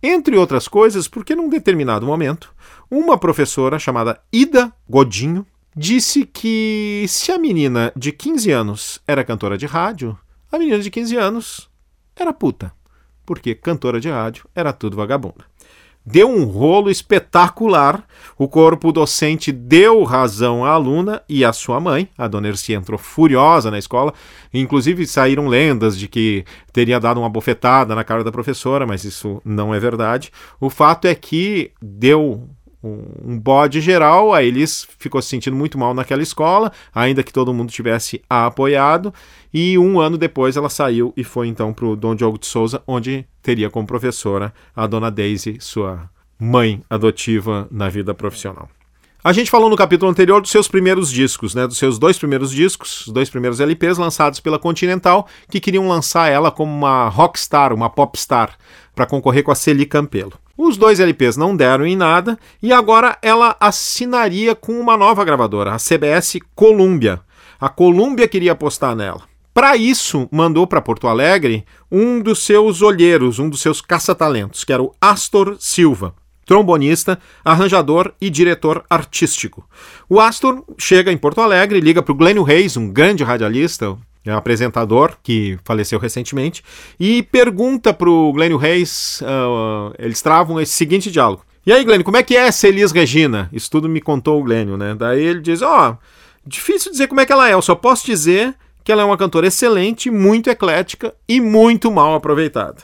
Entre 0.04 0.36
outras 0.36 0.68
coisas, 0.68 1.08
porque 1.08 1.36
num 1.36 1.48
determinado 1.48 2.06
momento, 2.06 2.54
uma 2.90 3.18
professora 3.18 3.80
chamada 3.80 4.20
Ida 4.32 4.74
Godinho 4.90 5.46
disse 5.76 6.26
que 6.26 7.06
se 7.08 7.32
a 7.32 7.38
menina 7.38 7.94
de 7.96 8.12
15 8.12 8.52
anos 8.52 9.02
era 9.08 9.24
cantora 9.24 9.58
de 9.58 9.66
rádio, 9.66 10.18
a 10.52 10.58
menina 10.58 10.80
de 10.80 10.90
15 10.90 11.16
anos 11.16 11.70
era 12.16 12.34
puta, 12.34 12.74
porque 13.26 13.56
cantora 13.56 14.00
de 14.00 14.10
rádio 14.10 14.46
era 14.54 14.74
tudo 14.74 14.98
vagabunda. 14.98 15.46
Deu 16.06 16.30
um 16.30 16.46
rolo 16.46 16.90
espetacular. 16.90 18.04
O 18.38 18.48
corpo 18.48 18.92
docente 18.92 19.52
deu 19.52 20.04
razão 20.04 20.66
à 20.66 20.72
aluna 20.72 21.22
e 21.30 21.46
à 21.46 21.54
sua 21.54 21.80
mãe. 21.80 22.10
A 22.18 22.28
dona 22.28 22.48
Ercia 22.48 22.76
entrou 22.76 22.98
furiosa 22.98 23.70
na 23.70 23.78
escola. 23.78 24.14
Inclusive 24.54 25.06
saíram 25.06 25.48
lendas 25.48 25.98
de 25.98 26.08
que 26.08 26.44
teria 26.74 27.00
dado 27.00 27.20
uma 27.20 27.30
bofetada 27.30 27.94
na 27.94 28.04
cara 28.04 28.24
da 28.24 28.32
professora, 28.32 28.86
mas 28.86 29.04
isso 29.04 29.42
não 29.46 29.74
é 29.74 29.80
verdade. 29.80 30.32
O 30.60 30.70
fato 30.70 31.06
é 31.06 31.16
que 31.16 31.72
deu 31.82 32.50
um 32.84 33.38
bode 33.38 33.80
geral, 33.80 34.34
a 34.34 34.44
Elis 34.44 34.88
ficou 34.98 35.22
se 35.22 35.30
sentindo 35.30 35.56
muito 35.56 35.78
mal 35.78 35.94
naquela 35.94 36.22
escola, 36.22 36.72
ainda 36.94 37.22
que 37.22 37.32
todo 37.32 37.54
mundo 37.54 37.72
tivesse 37.72 38.22
a 38.30 38.48
apoiado, 38.48 39.14
e 39.54 39.78
um 39.78 40.00
ano 40.00 40.18
depois 40.18 40.58
ela 40.58 40.70
saiu 40.70 41.14
e 41.16 41.24
foi 41.24 41.48
então 41.48 41.74
para 41.74 41.86
o 41.86 41.96
Dom 41.96 42.16
Diogo 42.16 42.40
de 42.40 42.48
Souza, 42.48 42.82
onde 42.88 43.26
teria 43.42 43.70
como 43.70 43.86
professora 43.86 44.54
a 44.76 44.88
dona 44.88 45.12
Daisy, 45.12 45.58
sua 45.60 46.10
mãe 46.40 46.82
adotiva 46.90 47.68
na 47.70 47.88
vida 47.88 48.14
profissional. 48.14 48.68
A 49.24 49.32
gente 49.32 49.52
falou 49.52 49.70
no 49.70 49.76
capítulo 49.76 50.10
anterior 50.10 50.42
dos 50.42 50.50
seus 50.50 50.68
primeiros 50.68 51.12
discos, 51.12 51.54
né, 51.54 51.68
dos 51.68 51.78
seus 51.78 52.00
dois 52.00 52.18
primeiros 52.18 52.50
discos, 52.50 53.06
os 53.06 53.14
dois 53.14 53.30
primeiros 53.30 53.60
LPs 53.60 54.00
lançados 54.00 54.40
pela 54.40 54.58
Continental, 54.58 55.28
que 55.48 55.60
queriam 55.60 55.88
lançar 55.88 56.32
ela 56.32 56.50
como 56.50 56.76
uma 56.76 57.08
rockstar, 57.08 57.72
uma 57.72 57.88
popstar, 57.88 58.58
para 58.96 59.06
concorrer 59.06 59.44
com 59.44 59.52
a 59.52 59.56
Celi 59.56 59.86
Campelo. 59.86 60.34
Os 60.64 60.78
dois 60.78 61.00
LPs 61.00 61.38
não 61.38 61.56
deram 61.56 61.88
em 61.88 61.96
nada 61.96 62.38
e 62.62 62.72
agora 62.72 63.18
ela 63.24 63.58
assinaria 63.60 64.54
com 64.54 64.80
uma 64.80 64.96
nova 64.96 65.26
gravadora, 65.26 65.74
a 65.74 65.80
CBS 65.80 66.38
Columbia. 66.54 67.20
A 67.60 67.68
Columbia 67.68 68.28
queria 68.28 68.52
apostar 68.52 68.96
nela. 68.96 69.24
Para 69.56 69.76
isso, 69.76 70.30
mandou 70.32 70.68
para 70.68 70.80
Porto 70.80 71.08
Alegre 71.08 71.66
um 71.92 72.22
dos 72.22 72.44
seus 72.44 72.84
olheiros, 72.84 73.40
um 73.40 73.50
dos 73.50 73.60
seus 73.60 73.82
caça-talentos, 73.82 74.64
que 74.64 74.72
era 74.72 74.84
o 74.84 74.94
Astor 75.02 75.58
Silva, 75.60 76.14
trombonista, 76.46 77.18
arranjador 77.44 78.14
e 78.22 78.30
diretor 78.30 78.86
artístico. 78.88 79.68
O 80.08 80.20
Astor 80.20 80.64
chega 80.78 81.12
em 81.12 81.18
Porto 81.18 81.42
Alegre, 81.42 81.80
liga 81.80 82.04
para 82.04 82.12
o 82.12 82.16
Glênio 82.16 82.44
Reis, 82.44 82.78
um 82.78 82.88
grande 82.88 83.24
radialista, 83.24 83.98
é 84.26 84.34
um 84.34 84.38
apresentador 84.38 85.18
que 85.24 85.58
faleceu 85.64 86.00
recentemente, 86.00 86.64
e 87.00 87.24
pergunta 87.24 87.94
para 87.94 88.10
o 88.10 88.32
Glênio 88.32 88.58
Reis, 88.58 89.22
uh, 89.22 89.94
eles 89.98 90.22
travam 90.22 90.60
esse 90.60 90.74
seguinte 90.74 91.10
diálogo. 91.10 91.44
E 91.66 91.72
aí, 91.72 91.84
Glênio, 91.84 92.04
como 92.04 92.18
é 92.18 92.24
que 92.24 92.36
é 92.36 92.48
essa 92.48 92.68
Elis 92.68 92.92
Regina? 92.92 93.50
Isso 93.54 93.70
tudo 93.70 93.88
me 93.88 94.02
contou 94.02 94.40
o 94.40 94.44
Glênio, 94.44 94.78
né? 94.78 94.96
Daí 94.96 95.24
ele 95.24 95.42
diz, 95.42 95.62
ó, 95.62 95.92
oh, 95.92 95.98
difícil 96.46 96.92
dizer 96.92 97.08
como 97.08 97.22
é 97.22 97.26
que 97.26 97.32
ela 97.32 97.50
é, 97.50 97.54
eu 97.54 97.62
só 97.62 97.76
posso 97.76 98.06
dizer 98.06 98.56
que 98.84 98.92
ela 98.92 99.04
é 99.04 99.06
uma 99.06 99.18
cantora 99.18 99.46
excelente, 99.46 100.10
muito 100.10 100.50
eclética 100.50 101.14
e 101.28 101.40
muito 101.40 101.92
mal 101.92 102.16
aproveitada. 102.16 102.78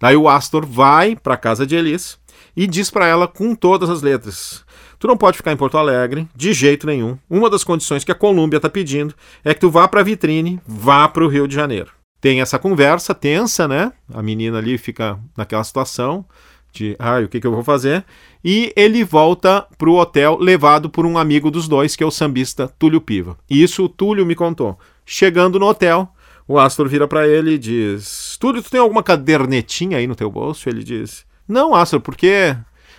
Daí 0.00 0.16
o 0.16 0.28
Astor 0.28 0.66
vai 0.66 1.14
para 1.14 1.36
casa 1.36 1.66
de 1.66 1.76
Elis 1.76 2.18
e 2.56 2.66
diz 2.66 2.90
para 2.90 3.06
ela 3.06 3.26
com 3.26 3.54
todas 3.54 3.88
as 3.88 4.02
letras: 4.02 4.64
Tu 4.98 5.06
não 5.06 5.16
pode 5.16 5.36
ficar 5.36 5.52
em 5.52 5.56
Porto 5.56 5.76
Alegre, 5.78 6.28
de 6.34 6.52
jeito 6.52 6.86
nenhum. 6.86 7.18
Uma 7.28 7.50
das 7.50 7.64
condições 7.64 8.04
que 8.04 8.12
a 8.12 8.14
Colômbia 8.14 8.58
está 8.58 8.68
pedindo 8.68 9.14
é 9.44 9.52
que 9.52 9.60
tu 9.60 9.70
vá 9.70 9.88
para 9.88 10.00
a 10.00 10.04
vitrine, 10.04 10.60
vá 10.66 11.08
para 11.08 11.24
o 11.24 11.28
Rio 11.28 11.48
de 11.48 11.54
Janeiro. 11.54 11.90
Tem 12.20 12.40
essa 12.40 12.58
conversa 12.58 13.12
tensa, 13.14 13.66
né? 13.66 13.92
A 14.14 14.22
menina 14.22 14.58
ali 14.58 14.78
fica 14.78 15.18
naquela 15.36 15.64
situação 15.64 16.24
de, 16.72 16.96
ah, 16.98 17.18
o 17.18 17.28
que, 17.28 17.40
que 17.40 17.46
eu 17.46 17.52
vou 17.52 17.64
fazer? 17.64 18.04
E 18.44 18.72
ele 18.76 19.04
volta 19.04 19.66
para 19.76 19.90
o 19.90 19.98
hotel 19.98 20.38
levado 20.40 20.88
por 20.88 21.04
um 21.04 21.18
amigo 21.18 21.50
dos 21.50 21.68
dois, 21.68 21.94
que 21.94 22.02
é 22.02 22.06
o 22.06 22.10
sambista 22.10 22.66
Túlio 22.78 23.00
Piva. 23.00 23.36
E 23.50 23.62
isso 23.62 23.84
o 23.84 23.88
Túlio 23.88 24.24
me 24.24 24.34
contou. 24.34 24.78
Chegando 25.04 25.58
no 25.58 25.66
hotel, 25.66 26.08
o 26.46 26.58
Astor 26.58 26.88
vira 26.88 27.06
para 27.06 27.26
ele 27.26 27.54
e 27.54 27.58
diz: 27.58 28.36
Túlio, 28.40 28.62
tu 28.62 28.70
tem 28.70 28.80
alguma 28.80 29.02
cadernetinha 29.02 29.98
aí 29.98 30.06
no 30.06 30.14
teu 30.14 30.30
bolso? 30.30 30.68
Ele 30.68 30.82
diz: 30.82 31.26
Não, 31.48 31.74
Astor, 31.74 32.00
por 32.00 32.16
quê? 32.16 32.56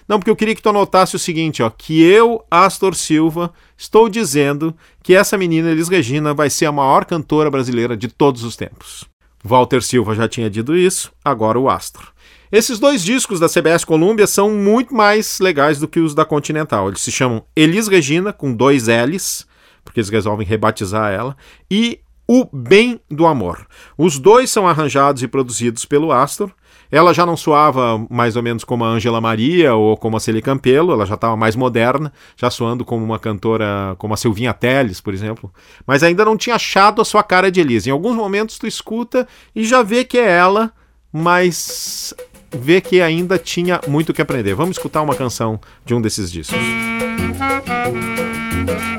Não, 0.08 0.20
porque 0.20 0.30
eu 0.30 0.36
queria 0.36 0.54
que 0.54 0.62
tu 0.62 0.70
anotasse 0.70 1.16
o 1.16 1.20
seguinte, 1.20 1.64
ó, 1.64 1.70
que 1.70 2.02
eu, 2.04 2.44
Astor 2.52 2.94
Silva, 2.94 3.54
estou 3.78 4.10
dizendo 4.10 4.76
que 5.02 5.16
essa 5.16 5.38
menina 5.38 5.72
Elis 5.72 5.88
Regina 5.88 6.34
vai 6.34 6.50
ser 6.50 6.66
a 6.66 6.72
maior 6.72 7.06
cantora 7.06 7.50
brasileira 7.50 7.96
de 7.96 8.08
todos 8.08 8.44
os 8.44 8.56
tempos. 8.56 9.06
Walter 9.44 9.82
Silva 9.82 10.16
já 10.16 10.28
tinha 10.28 10.50
dito 10.50 10.76
isso, 10.76 11.12
agora 11.24 11.60
o 11.60 11.70
Astor. 11.70 12.14
Esses 12.52 12.80
dois 12.80 13.04
discos 13.04 13.40
da 13.40 13.50
CBS 13.50 13.84
Columbia 13.84 14.28
são 14.28 14.52
muito 14.52 14.94
mais 14.94 15.40
legais 15.40 15.80
do 15.80 15.88
que 15.88 16.00
os 16.00 16.14
da 16.14 16.24
Continental. 16.24 16.88
Eles 16.88 17.02
se 17.02 17.12
chamam 17.12 17.44
Elis 17.56 17.88
Regina, 17.88 18.32
com 18.32 18.54
dois 18.54 18.88
L's, 18.88 19.48
porque 19.84 20.00
eles 20.00 20.10
resolvem 20.10 20.46
rebatizar 20.46 21.12
ela, 21.12 21.36
e 21.70 22.00
O 22.28 22.46
Bem 22.54 23.02
do 23.10 23.26
Amor. 23.26 23.66
Os 23.98 24.20
dois 24.20 24.52
são 24.52 24.68
arranjados 24.68 25.24
e 25.24 25.28
produzidos 25.28 25.84
pelo 25.84 26.12
Astor, 26.12 26.52
ela 26.94 27.12
já 27.12 27.26
não 27.26 27.36
soava 27.36 28.06
mais 28.08 28.36
ou 28.36 28.44
menos 28.44 28.64
como 28.64 28.86
a 28.86 28.88
Angela 28.88 29.20
Maria 29.20 29.74
ou 29.74 29.98
como 29.98 30.16
a 30.16 30.20
Celie 30.20 30.44
Campelo, 30.44 30.94
ela 30.94 31.08
já 31.08 31.16
estava 31.16 31.36
mais 31.36 31.56
moderna, 31.56 32.14
já 32.38 32.52
soando 32.52 32.86
como 32.86 33.04
uma 33.04 33.18
cantora 33.18 33.96
como 33.98 34.14
a 34.14 34.18
Silvinha 34.18 34.54
Teles, 34.54 35.02
por 35.02 35.12
exemplo. 35.12 35.52
Mas 35.88 36.04
ainda 36.04 36.24
não 36.24 36.38
tinha 36.38 36.56
achado 36.56 37.02
a 37.02 37.06
sua 37.06 37.24
cara 37.24 37.50
de 37.50 37.60
Elise. 37.60 37.90
Em 37.90 37.92
alguns 37.92 38.16
momentos 38.16 38.60
tu 38.60 38.68
escuta 38.68 39.28
e 39.56 39.66
já 39.66 39.82
vê 39.82 40.04
que 40.04 40.20
é 40.20 40.30
ela, 40.30 40.72
mas 41.12 42.14
vê 42.52 42.80
que 42.80 43.02
ainda 43.02 43.40
tinha 43.40 43.82
muito 43.88 44.14
que 44.14 44.22
aprender. 44.22 44.54
Vamos 44.54 44.78
escutar 44.78 45.02
uma 45.02 45.16
canção 45.16 45.60
de 45.84 45.96
um 45.96 46.02
desses 46.02 46.32
discos. 46.32 46.60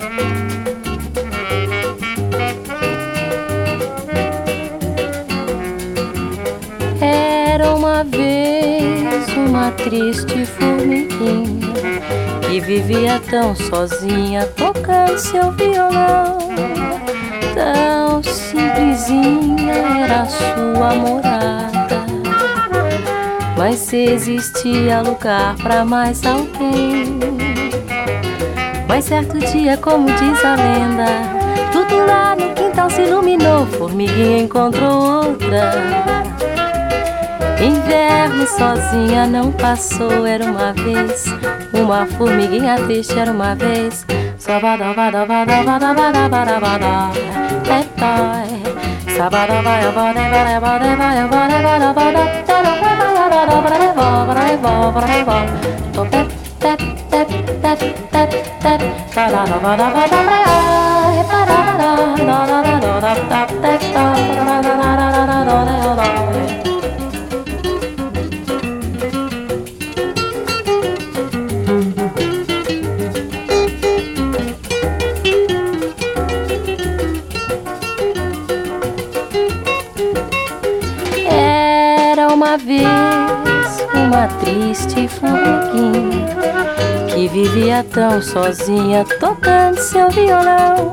vez 0.08 0.33
triste 9.84 10.46
formiguinha 10.46 11.74
que 12.48 12.58
vivia 12.58 13.20
tão 13.30 13.54
sozinha 13.54 14.46
tocando 14.56 15.18
seu 15.18 15.52
violão. 15.52 16.38
Tão 17.54 18.22
simplesinha 18.22 19.74
era 19.74 20.24
sua 20.24 20.94
morada, 20.94 22.06
mas 23.58 23.76
se 23.76 24.04
existia 24.04 25.02
lugar 25.02 25.54
para 25.56 25.84
mais 25.84 26.24
alguém. 26.24 27.20
Mas 28.88 29.04
certo 29.04 29.38
dia, 29.38 29.76
como 29.76 30.06
diz 30.06 30.44
a 30.44 30.54
lenda, 30.56 31.06
tudo 31.72 32.06
lá 32.06 32.34
no 32.34 32.54
quintal 32.54 32.88
se 32.88 33.02
iluminou, 33.02 33.66
formiguinha 33.66 34.38
encontrou 34.38 35.26
outra. 35.26 36.23
Inverno 37.94 38.46
sozinha 38.48 39.24
não 39.24 39.52
passou, 39.52 40.26
era 40.26 40.44
uma 40.44 40.72
vez. 40.72 41.26
Uma 41.72 42.04
formiguinha 42.04 42.74
triste 42.74 43.16
era 43.16 43.30
uma 43.30 43.54
vez. 43.54 44.04
Sabadabadabadabadabadabadabada. 44.36 47.12
É 47.70 47.84
pai. 82.38 82.58
vez 82.58 83.86
uma 83.94 84.26
triste 84.40 85.08
formiguinha 85.08 86.26
que 87.08 87.28
vivia 87.28 87.84
tão 87.92 88.20
sozinha 88.20 89.04
tocando 89.20 89.78
seu 89.78 90.10
violão. 90.10 90.90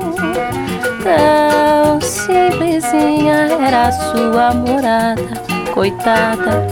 Tão 1.02 2.00
simplesinha 2.00 3.58
era 3.60 3.88
a 3.88 3.92
sua 3.92 4.54
morada, 4.54 5.22
coitada. 5.74 6.66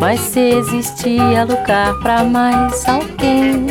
Mas 0.00 0.20
se 0.20 0.40
existia 0.40 1.44
lugar 1.44 1.92
para 2.00 2.24
mais 2.24 2.88
alguém. 2.88 3.66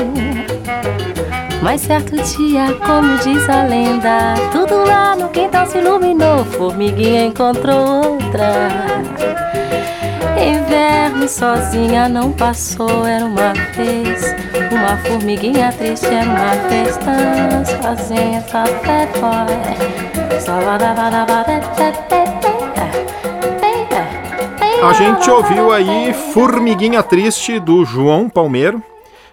Mas 1.62 1.82
certo 1.82 2.16
dia, 2.16 2.74
como 2.86 3.18
diz 3.18 3.50
a 3.50 3.64
lenda, 3.64 4.36
tudo 4.52 4.86
lá 4.86 5.16
no 5.16 5.30
quintal 5.30 5.66
se 5.66 5.80
iluminou, 5.80 6.46
formiguinha 6.46 7.26
encontrou 7.26 8.12
outra. 8.12 9.37
Inverno 10.78 11.28
sozinha 11.28 12.08
não 12.08 12.32
passou, 12.32 13.04
era 13.04 13.26
uma 13.26 13.52
vez. 13.76 14.22
Uma 14.72 14.96
formiguinha 14.98 15.74
triste 15.74 16.06
era 16.06 16.30
uma 16.30 16.70
vez. 16.70 16.96
Tão 16.98 17.66
sozinha, 17.66 18.44
café 18.44 19.10
boy. 19.20 20.40
Salada, 20.40 20.94
A 24.84 24.94
gente 24.94 25.28
ouviu 25.32 25.72
aí 25.72 26.14
Formiguinha 26.14 27.02
Triste 27.02 27.60
do 27.60 27.84
João 27.84 28.30
Palmeiro. 28.30 28.78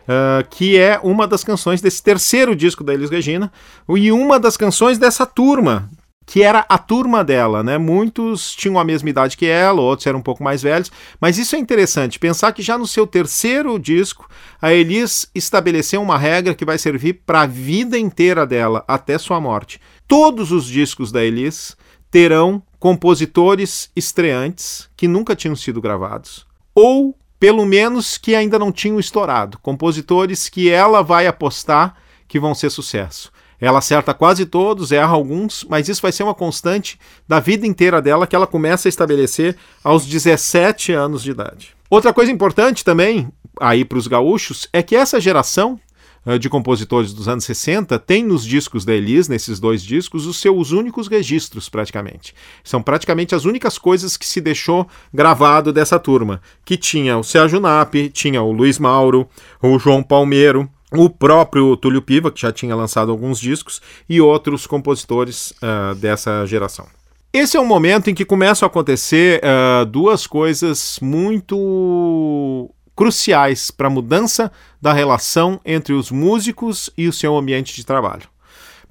Uh, 0.05 0.47
que 0.49 0.79
é 0.79 0.99
uma 1.03 1.27
das 1.27 1.45
canções 1.45 1.81
desse 1.83 2.03
terceiro 2.03 2.57
disco 2.57 2.85
da 2.85 2.93
Elis 2.93 3.09
Regina 3.11 3.51
e 3.89 4.13
uma 4.13 4.39
das 4.39 4.55
canções 4.55 4.99
dessa 4.99 5.25
turma 5.25 5.89
que 6.27 6.43
era 6.43 6.65
a 6.69 6.79
turma 6.79 7.23
dela, 7.23 7.63
né? 7.63 7.77
Muitos 7.77 8.55
tinham 8.55 8.79
a 8.79 8.85
mesma 8.85 9.11
idade 9.11 9.37
que 9.37 9.47
ela, 9.47 9.81
outros 9.81 10.07
eram 10.07 10.21
um 10.21 10.23
pouco 10.23 10.43
mais 10.43 10.63
velhos, 10.63 10.91
mas 11.21 11.39
isso 11.39 11.55
é 11.55 11.59
interessante, 11.59 12.19
pensar 12.19 12.53
que 12.53 12.63
já 12.63 12.79
no 12.79 12.87
seu 12.87 13.07
terceiro 13.07 13.79
disco, 13.79 14.29
a 14.61 14.73
Elis 14.73 15.29
estabeleceu 15.35 16.01
uma 16.01 16.19
regra 16.19 16.55
que 16.55 16.65
vai 16.65 16.79
servir 16.79 17.21
para 17.27 17.43
a 17.43 17.47
vida 17.47 17.99
inteira 17.99 18.47
dela, 18.47 18.85
até 18.89 19.19
sua 19.19 19.41
morte. 19.41 19.81
Todos 20.09 20.51
os 20.51 20.67
discos 20.67 21.13
da 21.13 21.23
Elis 21.23 21.77
terão 22.11 22.63
compositores 22.79 23.91
estreantes 23.95 24.89
que 24.97 25.09
nunca 25.09 25.35
tinham 25.35 25.57
sido 25.57 25.81
gravados, 25.81 26.47
ou 26.75 27.17
pelo 27.39 27.67
menos 27.67 28.17
que 28.17 28.35
ainda 28.35 28.59
não 28.59 28.73
tinham 28.73 28.99
estourado, 28.99 29.59
compositores 29.59 30.49
que 30.49 30.71
ela 30.71 31.03
vai 31.03 31.27
apostar 31.27 31.97
que 32.27 32.41
vão 32.41 32.55
ser 32.55 32.71
sucesso. 32.71 33.31
Ela 33.65 33.79
acerta 33.79 34.13
quase 34.13 34.45
todos, 34.45 34.93
erra 34.93 35.15
alguns, 35.15 35.65
mas 35.71 35.89
isso 35.89 36.03
vai 36.03 36.13
ser 36.13 36.23
uma 36.23 36.35
constante 36.35 36.99
da 37.27 37.41
vida 37.41 37.67
inteira 37.67 38.03
dela 38.03 38.27
que 38.27 38.37
ela 38.37 38.47
começa 38.47 38.87
a 38.87 38.91
estabelecer 38.91 39.57
aos 39.83 40.05
17 40.05 40.93
anos 40.93 41.23
de 41.23 41.31
idade. 41.31 41.75
Outra 41.89 42.13
coisa 42.13 42.31
importante 42.31 42.85
também, 42.85 43.27
aí 43.59 43.83
para 43.83 43.97
os 43.97 44.07
gaúchos, 44.07 44.69
é 44.71 44.83
que 44.83 44.95
essa 44.95 45.19
geração 45.19 45.81
uh, 46.27 46.39
de 46.39 46.51
compositores 46.51 47.15
dos 47.15 47.27
anos 47.27 47.45
60 47.45 47.99
tem 48.01 48.23
nos 48.23 48.45
discos 48.45 48.85
da 48.85 48.93
Elis, 48.93 49.29
nesses 49.29 49.59
dois 49.59 49.83
discos, 49.83 50.27
os 50.27 50.37
seus 50.37 50.71
únicos 50.71 51.09
registros, 51.09 51.67
praticamente. 51.67 52.35
São 52.63 52.83
praticamente 52.83 53.35
as 53.35 53.47
únicas 53.47 53.79
coisas 53.79 54.19
que 54.19 54.27
se 54.27 54.43
deixou 54.43 54.87
gravado 55.11 55.73
dessa 55.73 55.99
turma, 55.99 56.43
que 56.67 56.77
tinha 56.77 57.17
o 57.17 57.25
Sérgio 57.25 57.61
Nap, 57.61 57.95
tinha 58.13 58.43
o 58.43 58.53
Luiz 58.53 58.79
Mauro, 58.79 59.27
o 59.63 59.79
João 59.79 60.03
Palmeiro, 60.03 60.69
o 60.97 61.11
próprio 61.11 61.77
Túlio 61.77 62.03
Piva, 62.03 62.31
que 62.31 62.41
já 62.41 62.53
tinha 62.53 62.75
lançado 62.75 63.11
alguns 63.11 63.39
discos, 63.39 63.81
e 64.09 64.21
outros 64.21 64.67
compositores 64.67 65.53
uh, 65.53 65.95
dessa 65.95 66.45
geração. 66.47 66.87
Esse 67.33 67.57
é 67.57 67.61
um 67.61 67.67
momento 67.67 68.09
em 68.09 68.15
que 68.15 68.25
começam 68.25 68.67
a 68.67 68.71
acontecer 68.71 69.41
uh, 69.43 69.85
duas 69.85 70.27
coisas 70.27 70.99
muito 71.03 72.71
cruciais 72.95 73.71
para 73.73 73.89
a 73.89 73.91
mudança 73.91 74.53
da 74.81 74.93
relação 74.93 75.61
entre 75.65 75.93
os 75.95 76.11
músicos 76.13 76.91
e 76.97 77.09
o 77.09 77.13
seu 77.13 77.37
ambiente 77.37 77.75
de 77.75 77.85
trabalho, 77.85 78.29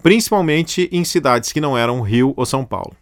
principalmente 0.01 0.89
em 0.91 1.05
cidades 1.05 1.53
que 1.53 1.61
não 1.61 1.77
eram 1.77 2.01
Rio 2.01 2.33
ou 2.35 2.45
São 2.45 2.65
Paulo. 2.65 2.93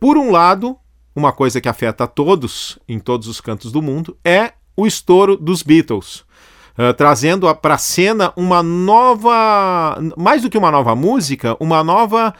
Por 0.00 0.18
um 0.18 0.32
lado, 0.32 0.76
uma 1.14 1.32
coisa 1.32 1.60
que 1.60 1.68
afeta 1.68 2.04
a 2.04 2.08
todos, 2.08 2.78
em 2.88 2.98
todos 2.98 3.28
os 3.28 3.40
cantos 3.40 3.70
do 3.70 3.80
mundo, 3.80 4.16
é 4.24 4.54
o 4.76 4.86
estouro 4.86 5.36
dos 5.36 5.62
Beatles 5.62 6.24
uh, 6.78 6.92
trazendo 6.94 7.52
para 7.56 7.74
a 7.74 7.78
cena 7.78 8.32
uma 8.36 8.62
nova, 8.62 9.98
mais 10.16 10.42
do 10.42 10.50
que 10.50 10.58
uma 10.58 10.70
nova 10.70 10.94
música, 10.94 11.56
uma 11.60 11.82
nova 11.82 12.34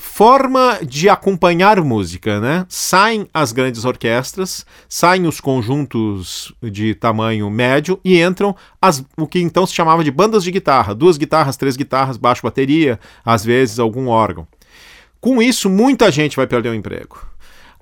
forma 0.00 0.78
de 0.82 1.10
acompanhar 1.10 1.78
música, 1.82 2.40
né? 2.40 2.64
Saem 2.70 3.28
as 3.34 3.52
grandes 3.52 3.84
orquestras, 3.84 4.64
saem 4.88 5.26
os 5.26 5.40
conjuntos 5.40 6.54
de 6.62 6.94
tamanho 6.94 7.50
médio 7.50 8.00
e 8.02 8.18
entram 8.18 8.56
as, 8.80 9.04
o 9.16 9.26
que 9.26 9.40
então 9.40 9.66
se 9.66 9.74
chamava 9.74 10.02
de 10.02 10.10
bandas 10.10 10.42
de 10.42 10.50
guitarra, 10.50 10.94
duas 10.94 11.18
guitarras, 11.18 11.58
três 11.58 11.76
guitarras, 11.76 12.16
baixo 12.16 12.42
bateria, 12.42 12.98
às 13.22 13.44
vezes 13.44 13.78
algum 13.78 14.08
órgão. 14.08 14.48
Com 15.20 15.42
isso, 15.42 15.68
muita 15.68 16.10
gente 16.10 16.34
vai 16.34 16.46
perder 16.46 16.70
o 16.70 16.74
emprego. 16.74 17.20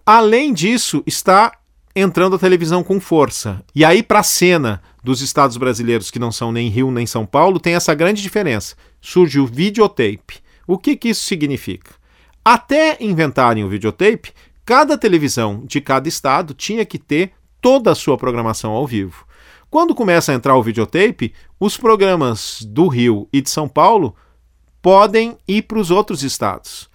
Além 0.04 0.52
disso, 0.52 1.04
está 1.06 1.52
entrando 1.94 2.34
a 2.34 2.38
televisão 2.38 2.82
com 2.82 2.98
força. 2.98 3.62
E 3.72 3.84
aí, 3.84 4.02
para 4.02 4.20
a 4.20 4.24
cena 4.24 4.82
dos 5.02 5.20
estados 5.20 5.56
brasileiros 5.56 6.10
que 6.10 6.18
não 6.18 6.32
são 6.32 6.52
nem 6.52 6.68
Rio 6.68 6.90
nem 6.90 7.06
São 7.06 7.24
Paulo, 7.24 7.60
tem 7.60 7.74
essa 7.74 7.94
grande 7.94 8.22
diferença. 8.22 8.76
Surge 9.00 9.38
o 9.38 9.46
videotape. 9.46 10.42
O 10.66 10.76
que, 10.76 10.96
que 10.96 11.08
isso 11.08 11.24
significa? 11.24 11.94
Até 12.44 12.96
inventarem 13.00 13.64
o 13.64 13.68
videotape, 13.68 14.32
cada 14.64 14.98
televisão 14.98 15.64
de 15.66 15.80
cada 15.80 16.08
estado 16.08 16.54
tinha 16.54 16.84
que 16.84 16.98
ter 16.98 17.32
toda 17.60 17.90
a 17.90 17.94
sua 17.94 18.16
programação 18.16 18.72
ao 18.72 18.86
vivo. 18.86 19.26
Quando 19.70 19.94
começa 19.94 20.32
a 20.32 20.34
entrar 20.34 20.56
o 20.56 20.62
videotape, 20.62 21.34
os 21.60 21.76
programas 21.76 22.62
do 22.62 22.88
Rio 22.88 23.28
e 23.32 23.42
de 23.42 23.50
São 23.50 23.68
Paulo 23.68 24.16
podem 24.80 25.36
ir 25.46 25.62
para 25.62 25.78
os 25.78 25.90
outros 25.90 26.22
estados. 26.22 26.87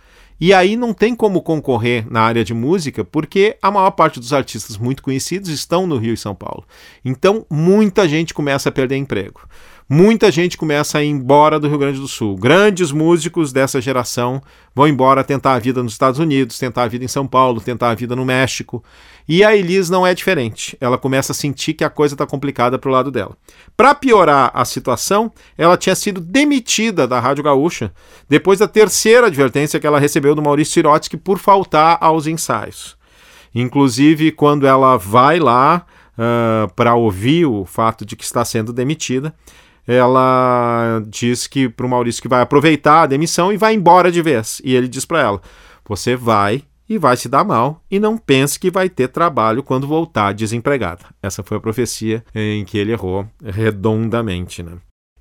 E 0.46 0.54
aí 0.54 0.76
não 0.76 0.94
tem 0.94 1.16
como 1.16 1.42
concorrer 1.42 2.06
na 2.12 2.20
área 2.20 2.44
de 2.44 2.54
música, 2.54 3.06
porque 3.06 3.56
a 3.62 3.72
maior 3.72 3.92
parte 3.92 4.20
dos 4.20 4.34
artistas 4.34 4.78
muito 4.78 5.02
conhecidos 5.02 5.48
estão 5.48 5.88
no 5.88 5.96
Rio 5.96 6.14
e 6.14 6.18
São 6.18 6.36
Paulo. 6.36 6.66
Então, 7.06 7.46
muita 7.50 8.06
gente 8.10 8.34
começa 8.34 8.68
a 8.68 8.72
perder 8.74 8.98
emprego 8.98 9.40
muita 9.90 10.32
gente 10.32 10.58
começa 10.58 10.98
a 10.98 11.04
ir 11.04 11.08
embora 11.08 11.60
do 11.60 11.68
Rio 11.68 11.78
Grande 11.78 12.00
do 12.00 12.08
Sul. 12.08 12.36
Grandes 12.36 12.92
músicos 12.92 13.52
dessa 13.52 13.80
geração 13.82 14.42
vão 14.74 14.88
embora 14.88 15.24
tentar 15.24 15.54
a 15.54 15.60
vida 15.60 15.84
nos 15.84 15.94
Estados 15.94 16.20
Unidos, 16.20 16.58
tentar 16.58 16.84
a 16.84 16.88
vida 16.88 17.06
em 17.06 17.08
São 17.08 17.28
Paulo, 17.28 17.62
tentar 17.62 17.90
a 17.90 17.96
vida 17.96 18.16
no 18.16 18.26
México. 18.26 18.84
E 19.28 19.44
a 19.44 19.56
Elis 19.56 19.90
não 19.90 20.06
é 20.06 20.14
diferente. 20.14 20.78
Ela 20.82 20.98
começa 20.98 21.32
a 21.32 21.36
sentir 21.36 21.74
que 21.74 21.84
a 21.84 21.90
coisa 21.90 22.16
está 22.16 22.26
complicada 22.26 22.78
para 22.78 22.90
o 22.90 22.94
lado 22.94 23.12
dela. 23.12 23.38
Para 23.76 23.96
piorar 23.96 24.52
a 24.54 24.66
situação, 24.66 25.32
ela 25.58 25.78
tinha 25.78 25.96
sido 25.96 26.20
demitida 26.20 27.08
da 27.08 27.20
Rádio 27.20 27.44
Gaúcha 27.44 27.92
depois 28.28 28.60
da 28.60 28.68
terceira 28.68 29.28
advertência 29.28 29.80
que 29.80 29.88
ela 29.88 30.00
recebeu 30.00 30.36
do 30.36 30.42
Maurício 30.42 30.74
Sirotsky 30.74 31.18
por 31.18 31.40
faltar 31.40 31.98
aos 32.02 32.28
ensaios. 32.28 32.98
Inclusive, 33.56 34.32
quando 34.32 34.66
ela 34.66 34.98
vai 34.98 35.40
lá 35.40 35.86
uh, 36.18 36.74
para 36.74 36.96
ouvir 36.96 37.46
o 37.46 37.66
fato 37.66 38.06
de 38.06 38.16
que 38.16 38.24
está 38.24 38.44
sendo 38.44 38.74
demitida, 38.74 39.34
ela 39.88 41.02
diz 41.08 41.48
que 41.48 41.68
para 41.68 41.86
o 41.86 41.90
Maurício 41.90 42.22
que 42.22 42.28
vai 42.28 42.42
aproveitar 42.42 43.04
a 43.04 43.08
demissão 43.08 43.52
e 43.52 43.58
vai 43.58 43.74
embora 43.74 44.12
de 44.12 44.22
vez. 44.22 44.62
E 44.64 44.76
ele 44.76 44.88
diz 44.88 45.06
para 45.06 45.22
ela: 45.22 45.42
você 45.88 46.16
vai 46.16 46.64
e 46.88 46.98
vai 46.98 47.18
se 47.18 47.30
dar 47.30 47.44
mal 47.44 47.82
e 47.90 48.00
não 48.00 48.18
pense 48.18 48.60
que 48.60 48.72
vai 48.72 48.90
ter 48.90 49.08
trabalho 49.08 49.64
quando 49.64 49.88
voltar 49.88 50.34
desempregada. 50.34 51.06
Essa 51.22 51.44
foi 51.44 51.58
a 51.58 51.62
profecia 51.62 52.24
em 52.34 52.64
que 52.64 52.78
ele 52.78 52.92
errou 52.92 53.28
redondamente, 53.44 54.62
né? 54.62 54.74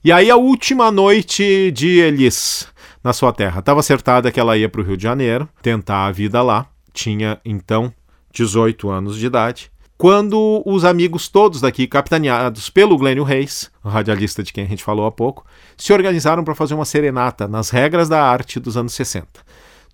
E 0.05 0.11
aí 0.11 0.31
a 0.31 0.37
última 0.37 0.91
noite 0.91 1.71
de 1.71 2.01
Elis 2.01 2.69
na 3.03 3.13
sua 3.13 3.33
terra. 3.33 3.61
Estava 3.61 3.81
acertada 3.81 4.31
que 4.31 4.41
ela 4.41 4.57
ia 4.57 4.69
para 4.69 4.81
o 4.81 4.85
Rio 4.85 4.97
de 4.97 5.03
Janeiro, 5.03 5.49
tentar 5.61 6.07
a 6.07 6.13
vida 6.13 6.43
lá. 6.43 6.67
Tinha 6.93 7.41
então 7.45 7.93
18 8.33 8.91
anos 8.91 9.17
de 9.17 9.27
idade 9.27 9.72
quando 10.03 10.65
os 10.67 10.85
amigos 10.85 11.29
todos 11.29 11.61
daqui, 11.61 11.87
capitaneados 11.87 12.69
pelo 12.69 12.99
Glênio 12.99 13.23
Reis, 13.23 13.71
o 13.85 13.89
radialista 13.89 14.43
de 14.43 14.53
quem 14.53 14.65
a 14.65 14.67
gente 14.67 14.83
falou 14.83 15.07
há 15.07 15.13
pouco, 15.13 15.47
se 15.77 15.93
organizaram 15.93 16.43
para 16.43 16.57
fazer 16.57 16.75
uma 16.75 16.85
serenata 16.85 17.47
nas 17.47 17.71
regras 17.71 18.09
da 18.09 18.21
arte 18.21 18.59
dos 18.59 18.77
anos 18.77 18.95
60. 18.95 19.29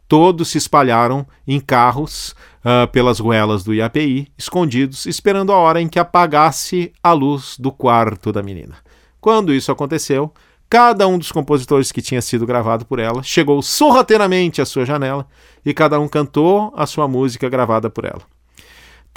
Todos 0.09 0.49
se 0.49 0.57
espalharam 0.57 1.27
em 1.47 1.61
carros 1.61 2.35
uh, 2.65 2.91
pelas 2.91 3.19
ruelas 3.21 3.63
do 3.63 3.75
IAPI, 3.75 4.33
escondidos, 4.39 5.05
esperando 5.05 5.53
a 5.53 5.59
hora 5.59 5.79
em 5.79 5.87
que 5.87 5.99
apagasse 5.99 6.91
a 7.03 7.13
luz 7.13 7.57
do 7.59 7.71
quarto 7.71 8.33
da 8.33 8.43
menina. 8.43 8.77
Quando 9.21 9.53
isso 9.53 9.71
aconteceu, 9.71 10.33
cada 10.71 11.07
um 11.07 11.19
dos 11.19 11.31
compositores 11.31 11.93
que 11.93 12.01
tinha 12.01 12.23
sido 12.23 12.47
gravado 12.47 12.87
por 12.87 12.99
ela 12.99 13.23
chegou 13.23 13.61
sorrateiramente 13.61 14.63
à 14.63 14.65
sua 14.65 14.87
janela 14.87 15.27
e 15.67 15.75
cada 15.75 16.01
um 16.01 16.09
cantou 16.09 16.73
a 16.75 16.87
sua 16.87 17.07
música 17.07 17.47
gravada 17.51 17.91
por 17.91 18.07
ela. 18.07 18.38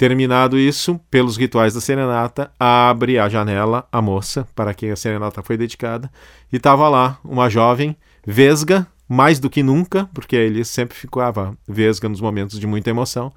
Terminado 0.02 0.58
isso, 0.58 0.98
pelos 1.08 1.36
rituais 1.36 1.74
da 1.74 1.80
serenata, 1.80 2.50
abre 2.58 3.20
a 3.20 3.28
janela 3.28 3.86
a 3.92 4.02
moça 4.02 4.44
para 4.52 4.74
quem 4.74 4.90
a 4.90 4.96
serenata 4.96 5.44
foi 5.44 5.56
dedicada 5.56 6.10
e 6.52 6.56
estava 6.56 6.88
lá 6.88 7.20
uma 7.24 7.48
jovem 7.48 7.96
vesga, 8.26 8.84
mais 9.08 9.38
do 9.38 9.48
que 9.48 9.62
nunca, 9.62 10.10
porque 10.12 10.34
ele 10.34 10.64
sempre 10.64 10.96
ficava 10.96 11.56
vesga 11.68 12.08
nos 12.08 12.20
momentos 12.20 12.58
de 12.58 12.66
muita 12.66 12.90
emoção, 12.90 13.32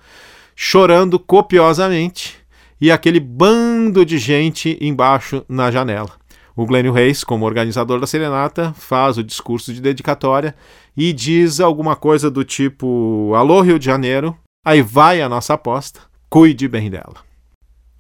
chorando 0.56 1.20
copiosamente 1.20 2.36
e 2.82 2.92
aquele 2.92 3.20
bando 3.20 4.04
de 4.04 4.18
gente 4.18 4.76
embaixo 4.82 5.46
na 5.48 5.70
janela. 5.70 6.14
O 6.56 6.66
Glênio 6.66 6.92
Reis, 6.92 7.24
como 7.24 7.46
organizador 7.46 8.00
da 8.00 8.08
serenata, 8.08 8.74
faz 8.74 9.20
o 9.20 9.24
discurso 9.24 9.72
de 9.72 9.80
dedicatória 9.80 10.56
e 10.98 11.14
diz 11.14 11.60
alguma 11.60 11.96
coisa 11.96 12.32
do 12.32 12.44
tipo: 12.44 13.36
Alô, 13.36 13.62
Rio 13.62 13.78
de 13.78 13.86
Janeiro, 13.86 14.36
aí 14.66 14.82
vai 14.82 15.22
a 15.22 15.30
nossa 15.30 15.54
aposta 15.54 16.15
cuide 16.30 16.68
bem 16.68 16.90
dela. 16.90 17.16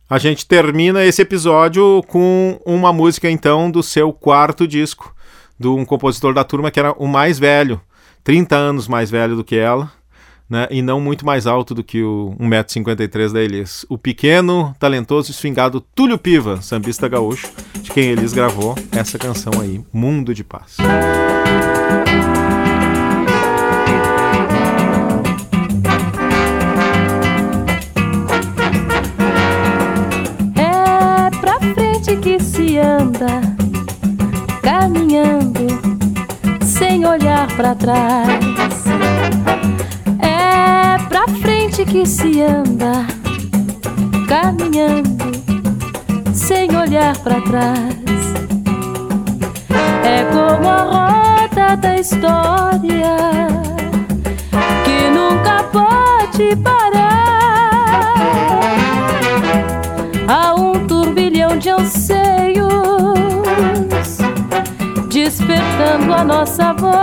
A 0.09 0.19
gente 0.19 0.45
termina 0.45 1.03
esse 1.03 1.21
episódio 1.21 2.03
com 2.07 2.59
uma 2.65 2.93
música 2.93 3.29
então 3.29 3.71
do 3.71 3.81
seu 3.81 4.13
quarto 4.13 4.67
disco, 4.67 5.15
de 5.59 5.67
um 5.67 5.83
compositor 5.83 6.33
da 6.33 6.43
turma 6.43 6.69
que 6.69 6.79
era 6.79 6.91
o 6.93 7.07
mais 7.07 7.39
velho, 7.39 7.81
30 8.23 8.55
anos 8.55 8.87
mais 8.87 9.09
velho 9.09 9.35
do 9.35 9.43
que 9.43 9.55
ela, 9.55 9.91
né, 10.47 10.67
e 10.69 10.81
não 10.81 10.99
muito 10.99 11.25
mais 11.25 11.47
alto 11.47 11.73
do 11.73 11.83
que 11.83 12.03
o 12.03 12.35
1,53m 12.39 13.33
da 13.33 13.41
Elis. 13.41 13.83
O 13.89 13.97
pequeno, 13.97 14.75
talentoso 14.79 15.29
e 15.29 15.31
esfingado 15.31 15.81
Túlio 15.81 16.19
Piva, 16.19 16.61
sambista 16.61 17.07
gaúcho, 17.07 17.51
de 17.81 17.89
quem 17.89 18.11
Elis 18.11 18.33
gravou 18.33 18.75
essa 18.91 19.17
canção 19.17 19.53
aí, 19.59 19.83
Mundo 19.91 20.35
de 20.35 20.43
Paz. 20.43 20.77
Pra 37.55 37.73
trás. 37.73 38.83
É 40.19 40.97
pra 41.07 41.27
frente 41.39 41.85
que 41.85 42.05
se 42.05 42.41
anda, 42.41 43.05
caminhando, 44.27 45.09
sem 46.33 46.75
olhar 46.75 47.17
pra 47.19 47.39
trás. 47.41 48.33
É 50.03 50.25
como 50.25 50.67
a 50.67 50.81
roda 50.83 51.77
da 51.77 51.97
história 51.97 53.15
que 54.83 55.09
nunca 55.09 55.63
pode 55.71 56.55
parar. 56.57 58.13
Há 60.27 60.55
um 60.55 60.85
turbilhão 60.87 61.57
de 61.57 61.69
anseios 61.69 62.24
nossa 66.25 66.73
voz. 66.73 66.95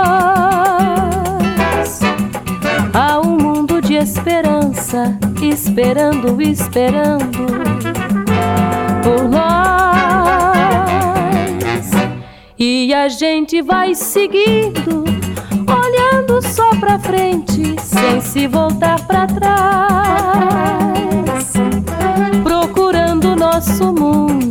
Há 2.93 3.19
um 3.19 3.37
mundo 3.37 3.81
de 3.81 3.95
esperança, 3.95 5.17
esperando, 5.41 6.41
esperando 6.41 7.47
por 9.01 9.27
nós. 9.29 9.43
E 12.59 12.93
a 12.93 13.07
gente 13.07 13.61
vai 13.61 13.95
seguindo, 13.95 15.03
olhando 15.67 16.41
só 16.41 16.69
pra 16.75 16.99
frente, 16.99 17.75
sem 17.81 18.21
se 18.21 18.47
voltar 18.47 18.99
pra 19.07 19.25
trás, 19.25 19.53
procurando 22.43 23.35
nosso 23.35 23.93
mundo, 23.93 24.42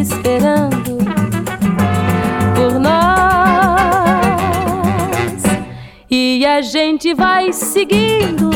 esperando, 0.00 0.98
por 2.54 2.78
nós. 2.78 2.94
E 6.10 6.44
a 6.46 6.60
gente 6.62 7.14
vai 7.14 7.52
seguindo, 7.52 8.50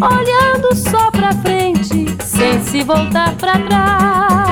olhando 0.00 0.74
só 0.74 1.10
pra 1.10 1.32
frente, 1.32 2.06
sem 2.24 2.62
se 2.62 2.82
voltar 2.82 3.34
pra 3.36 3.58
trás. 3.58 4.49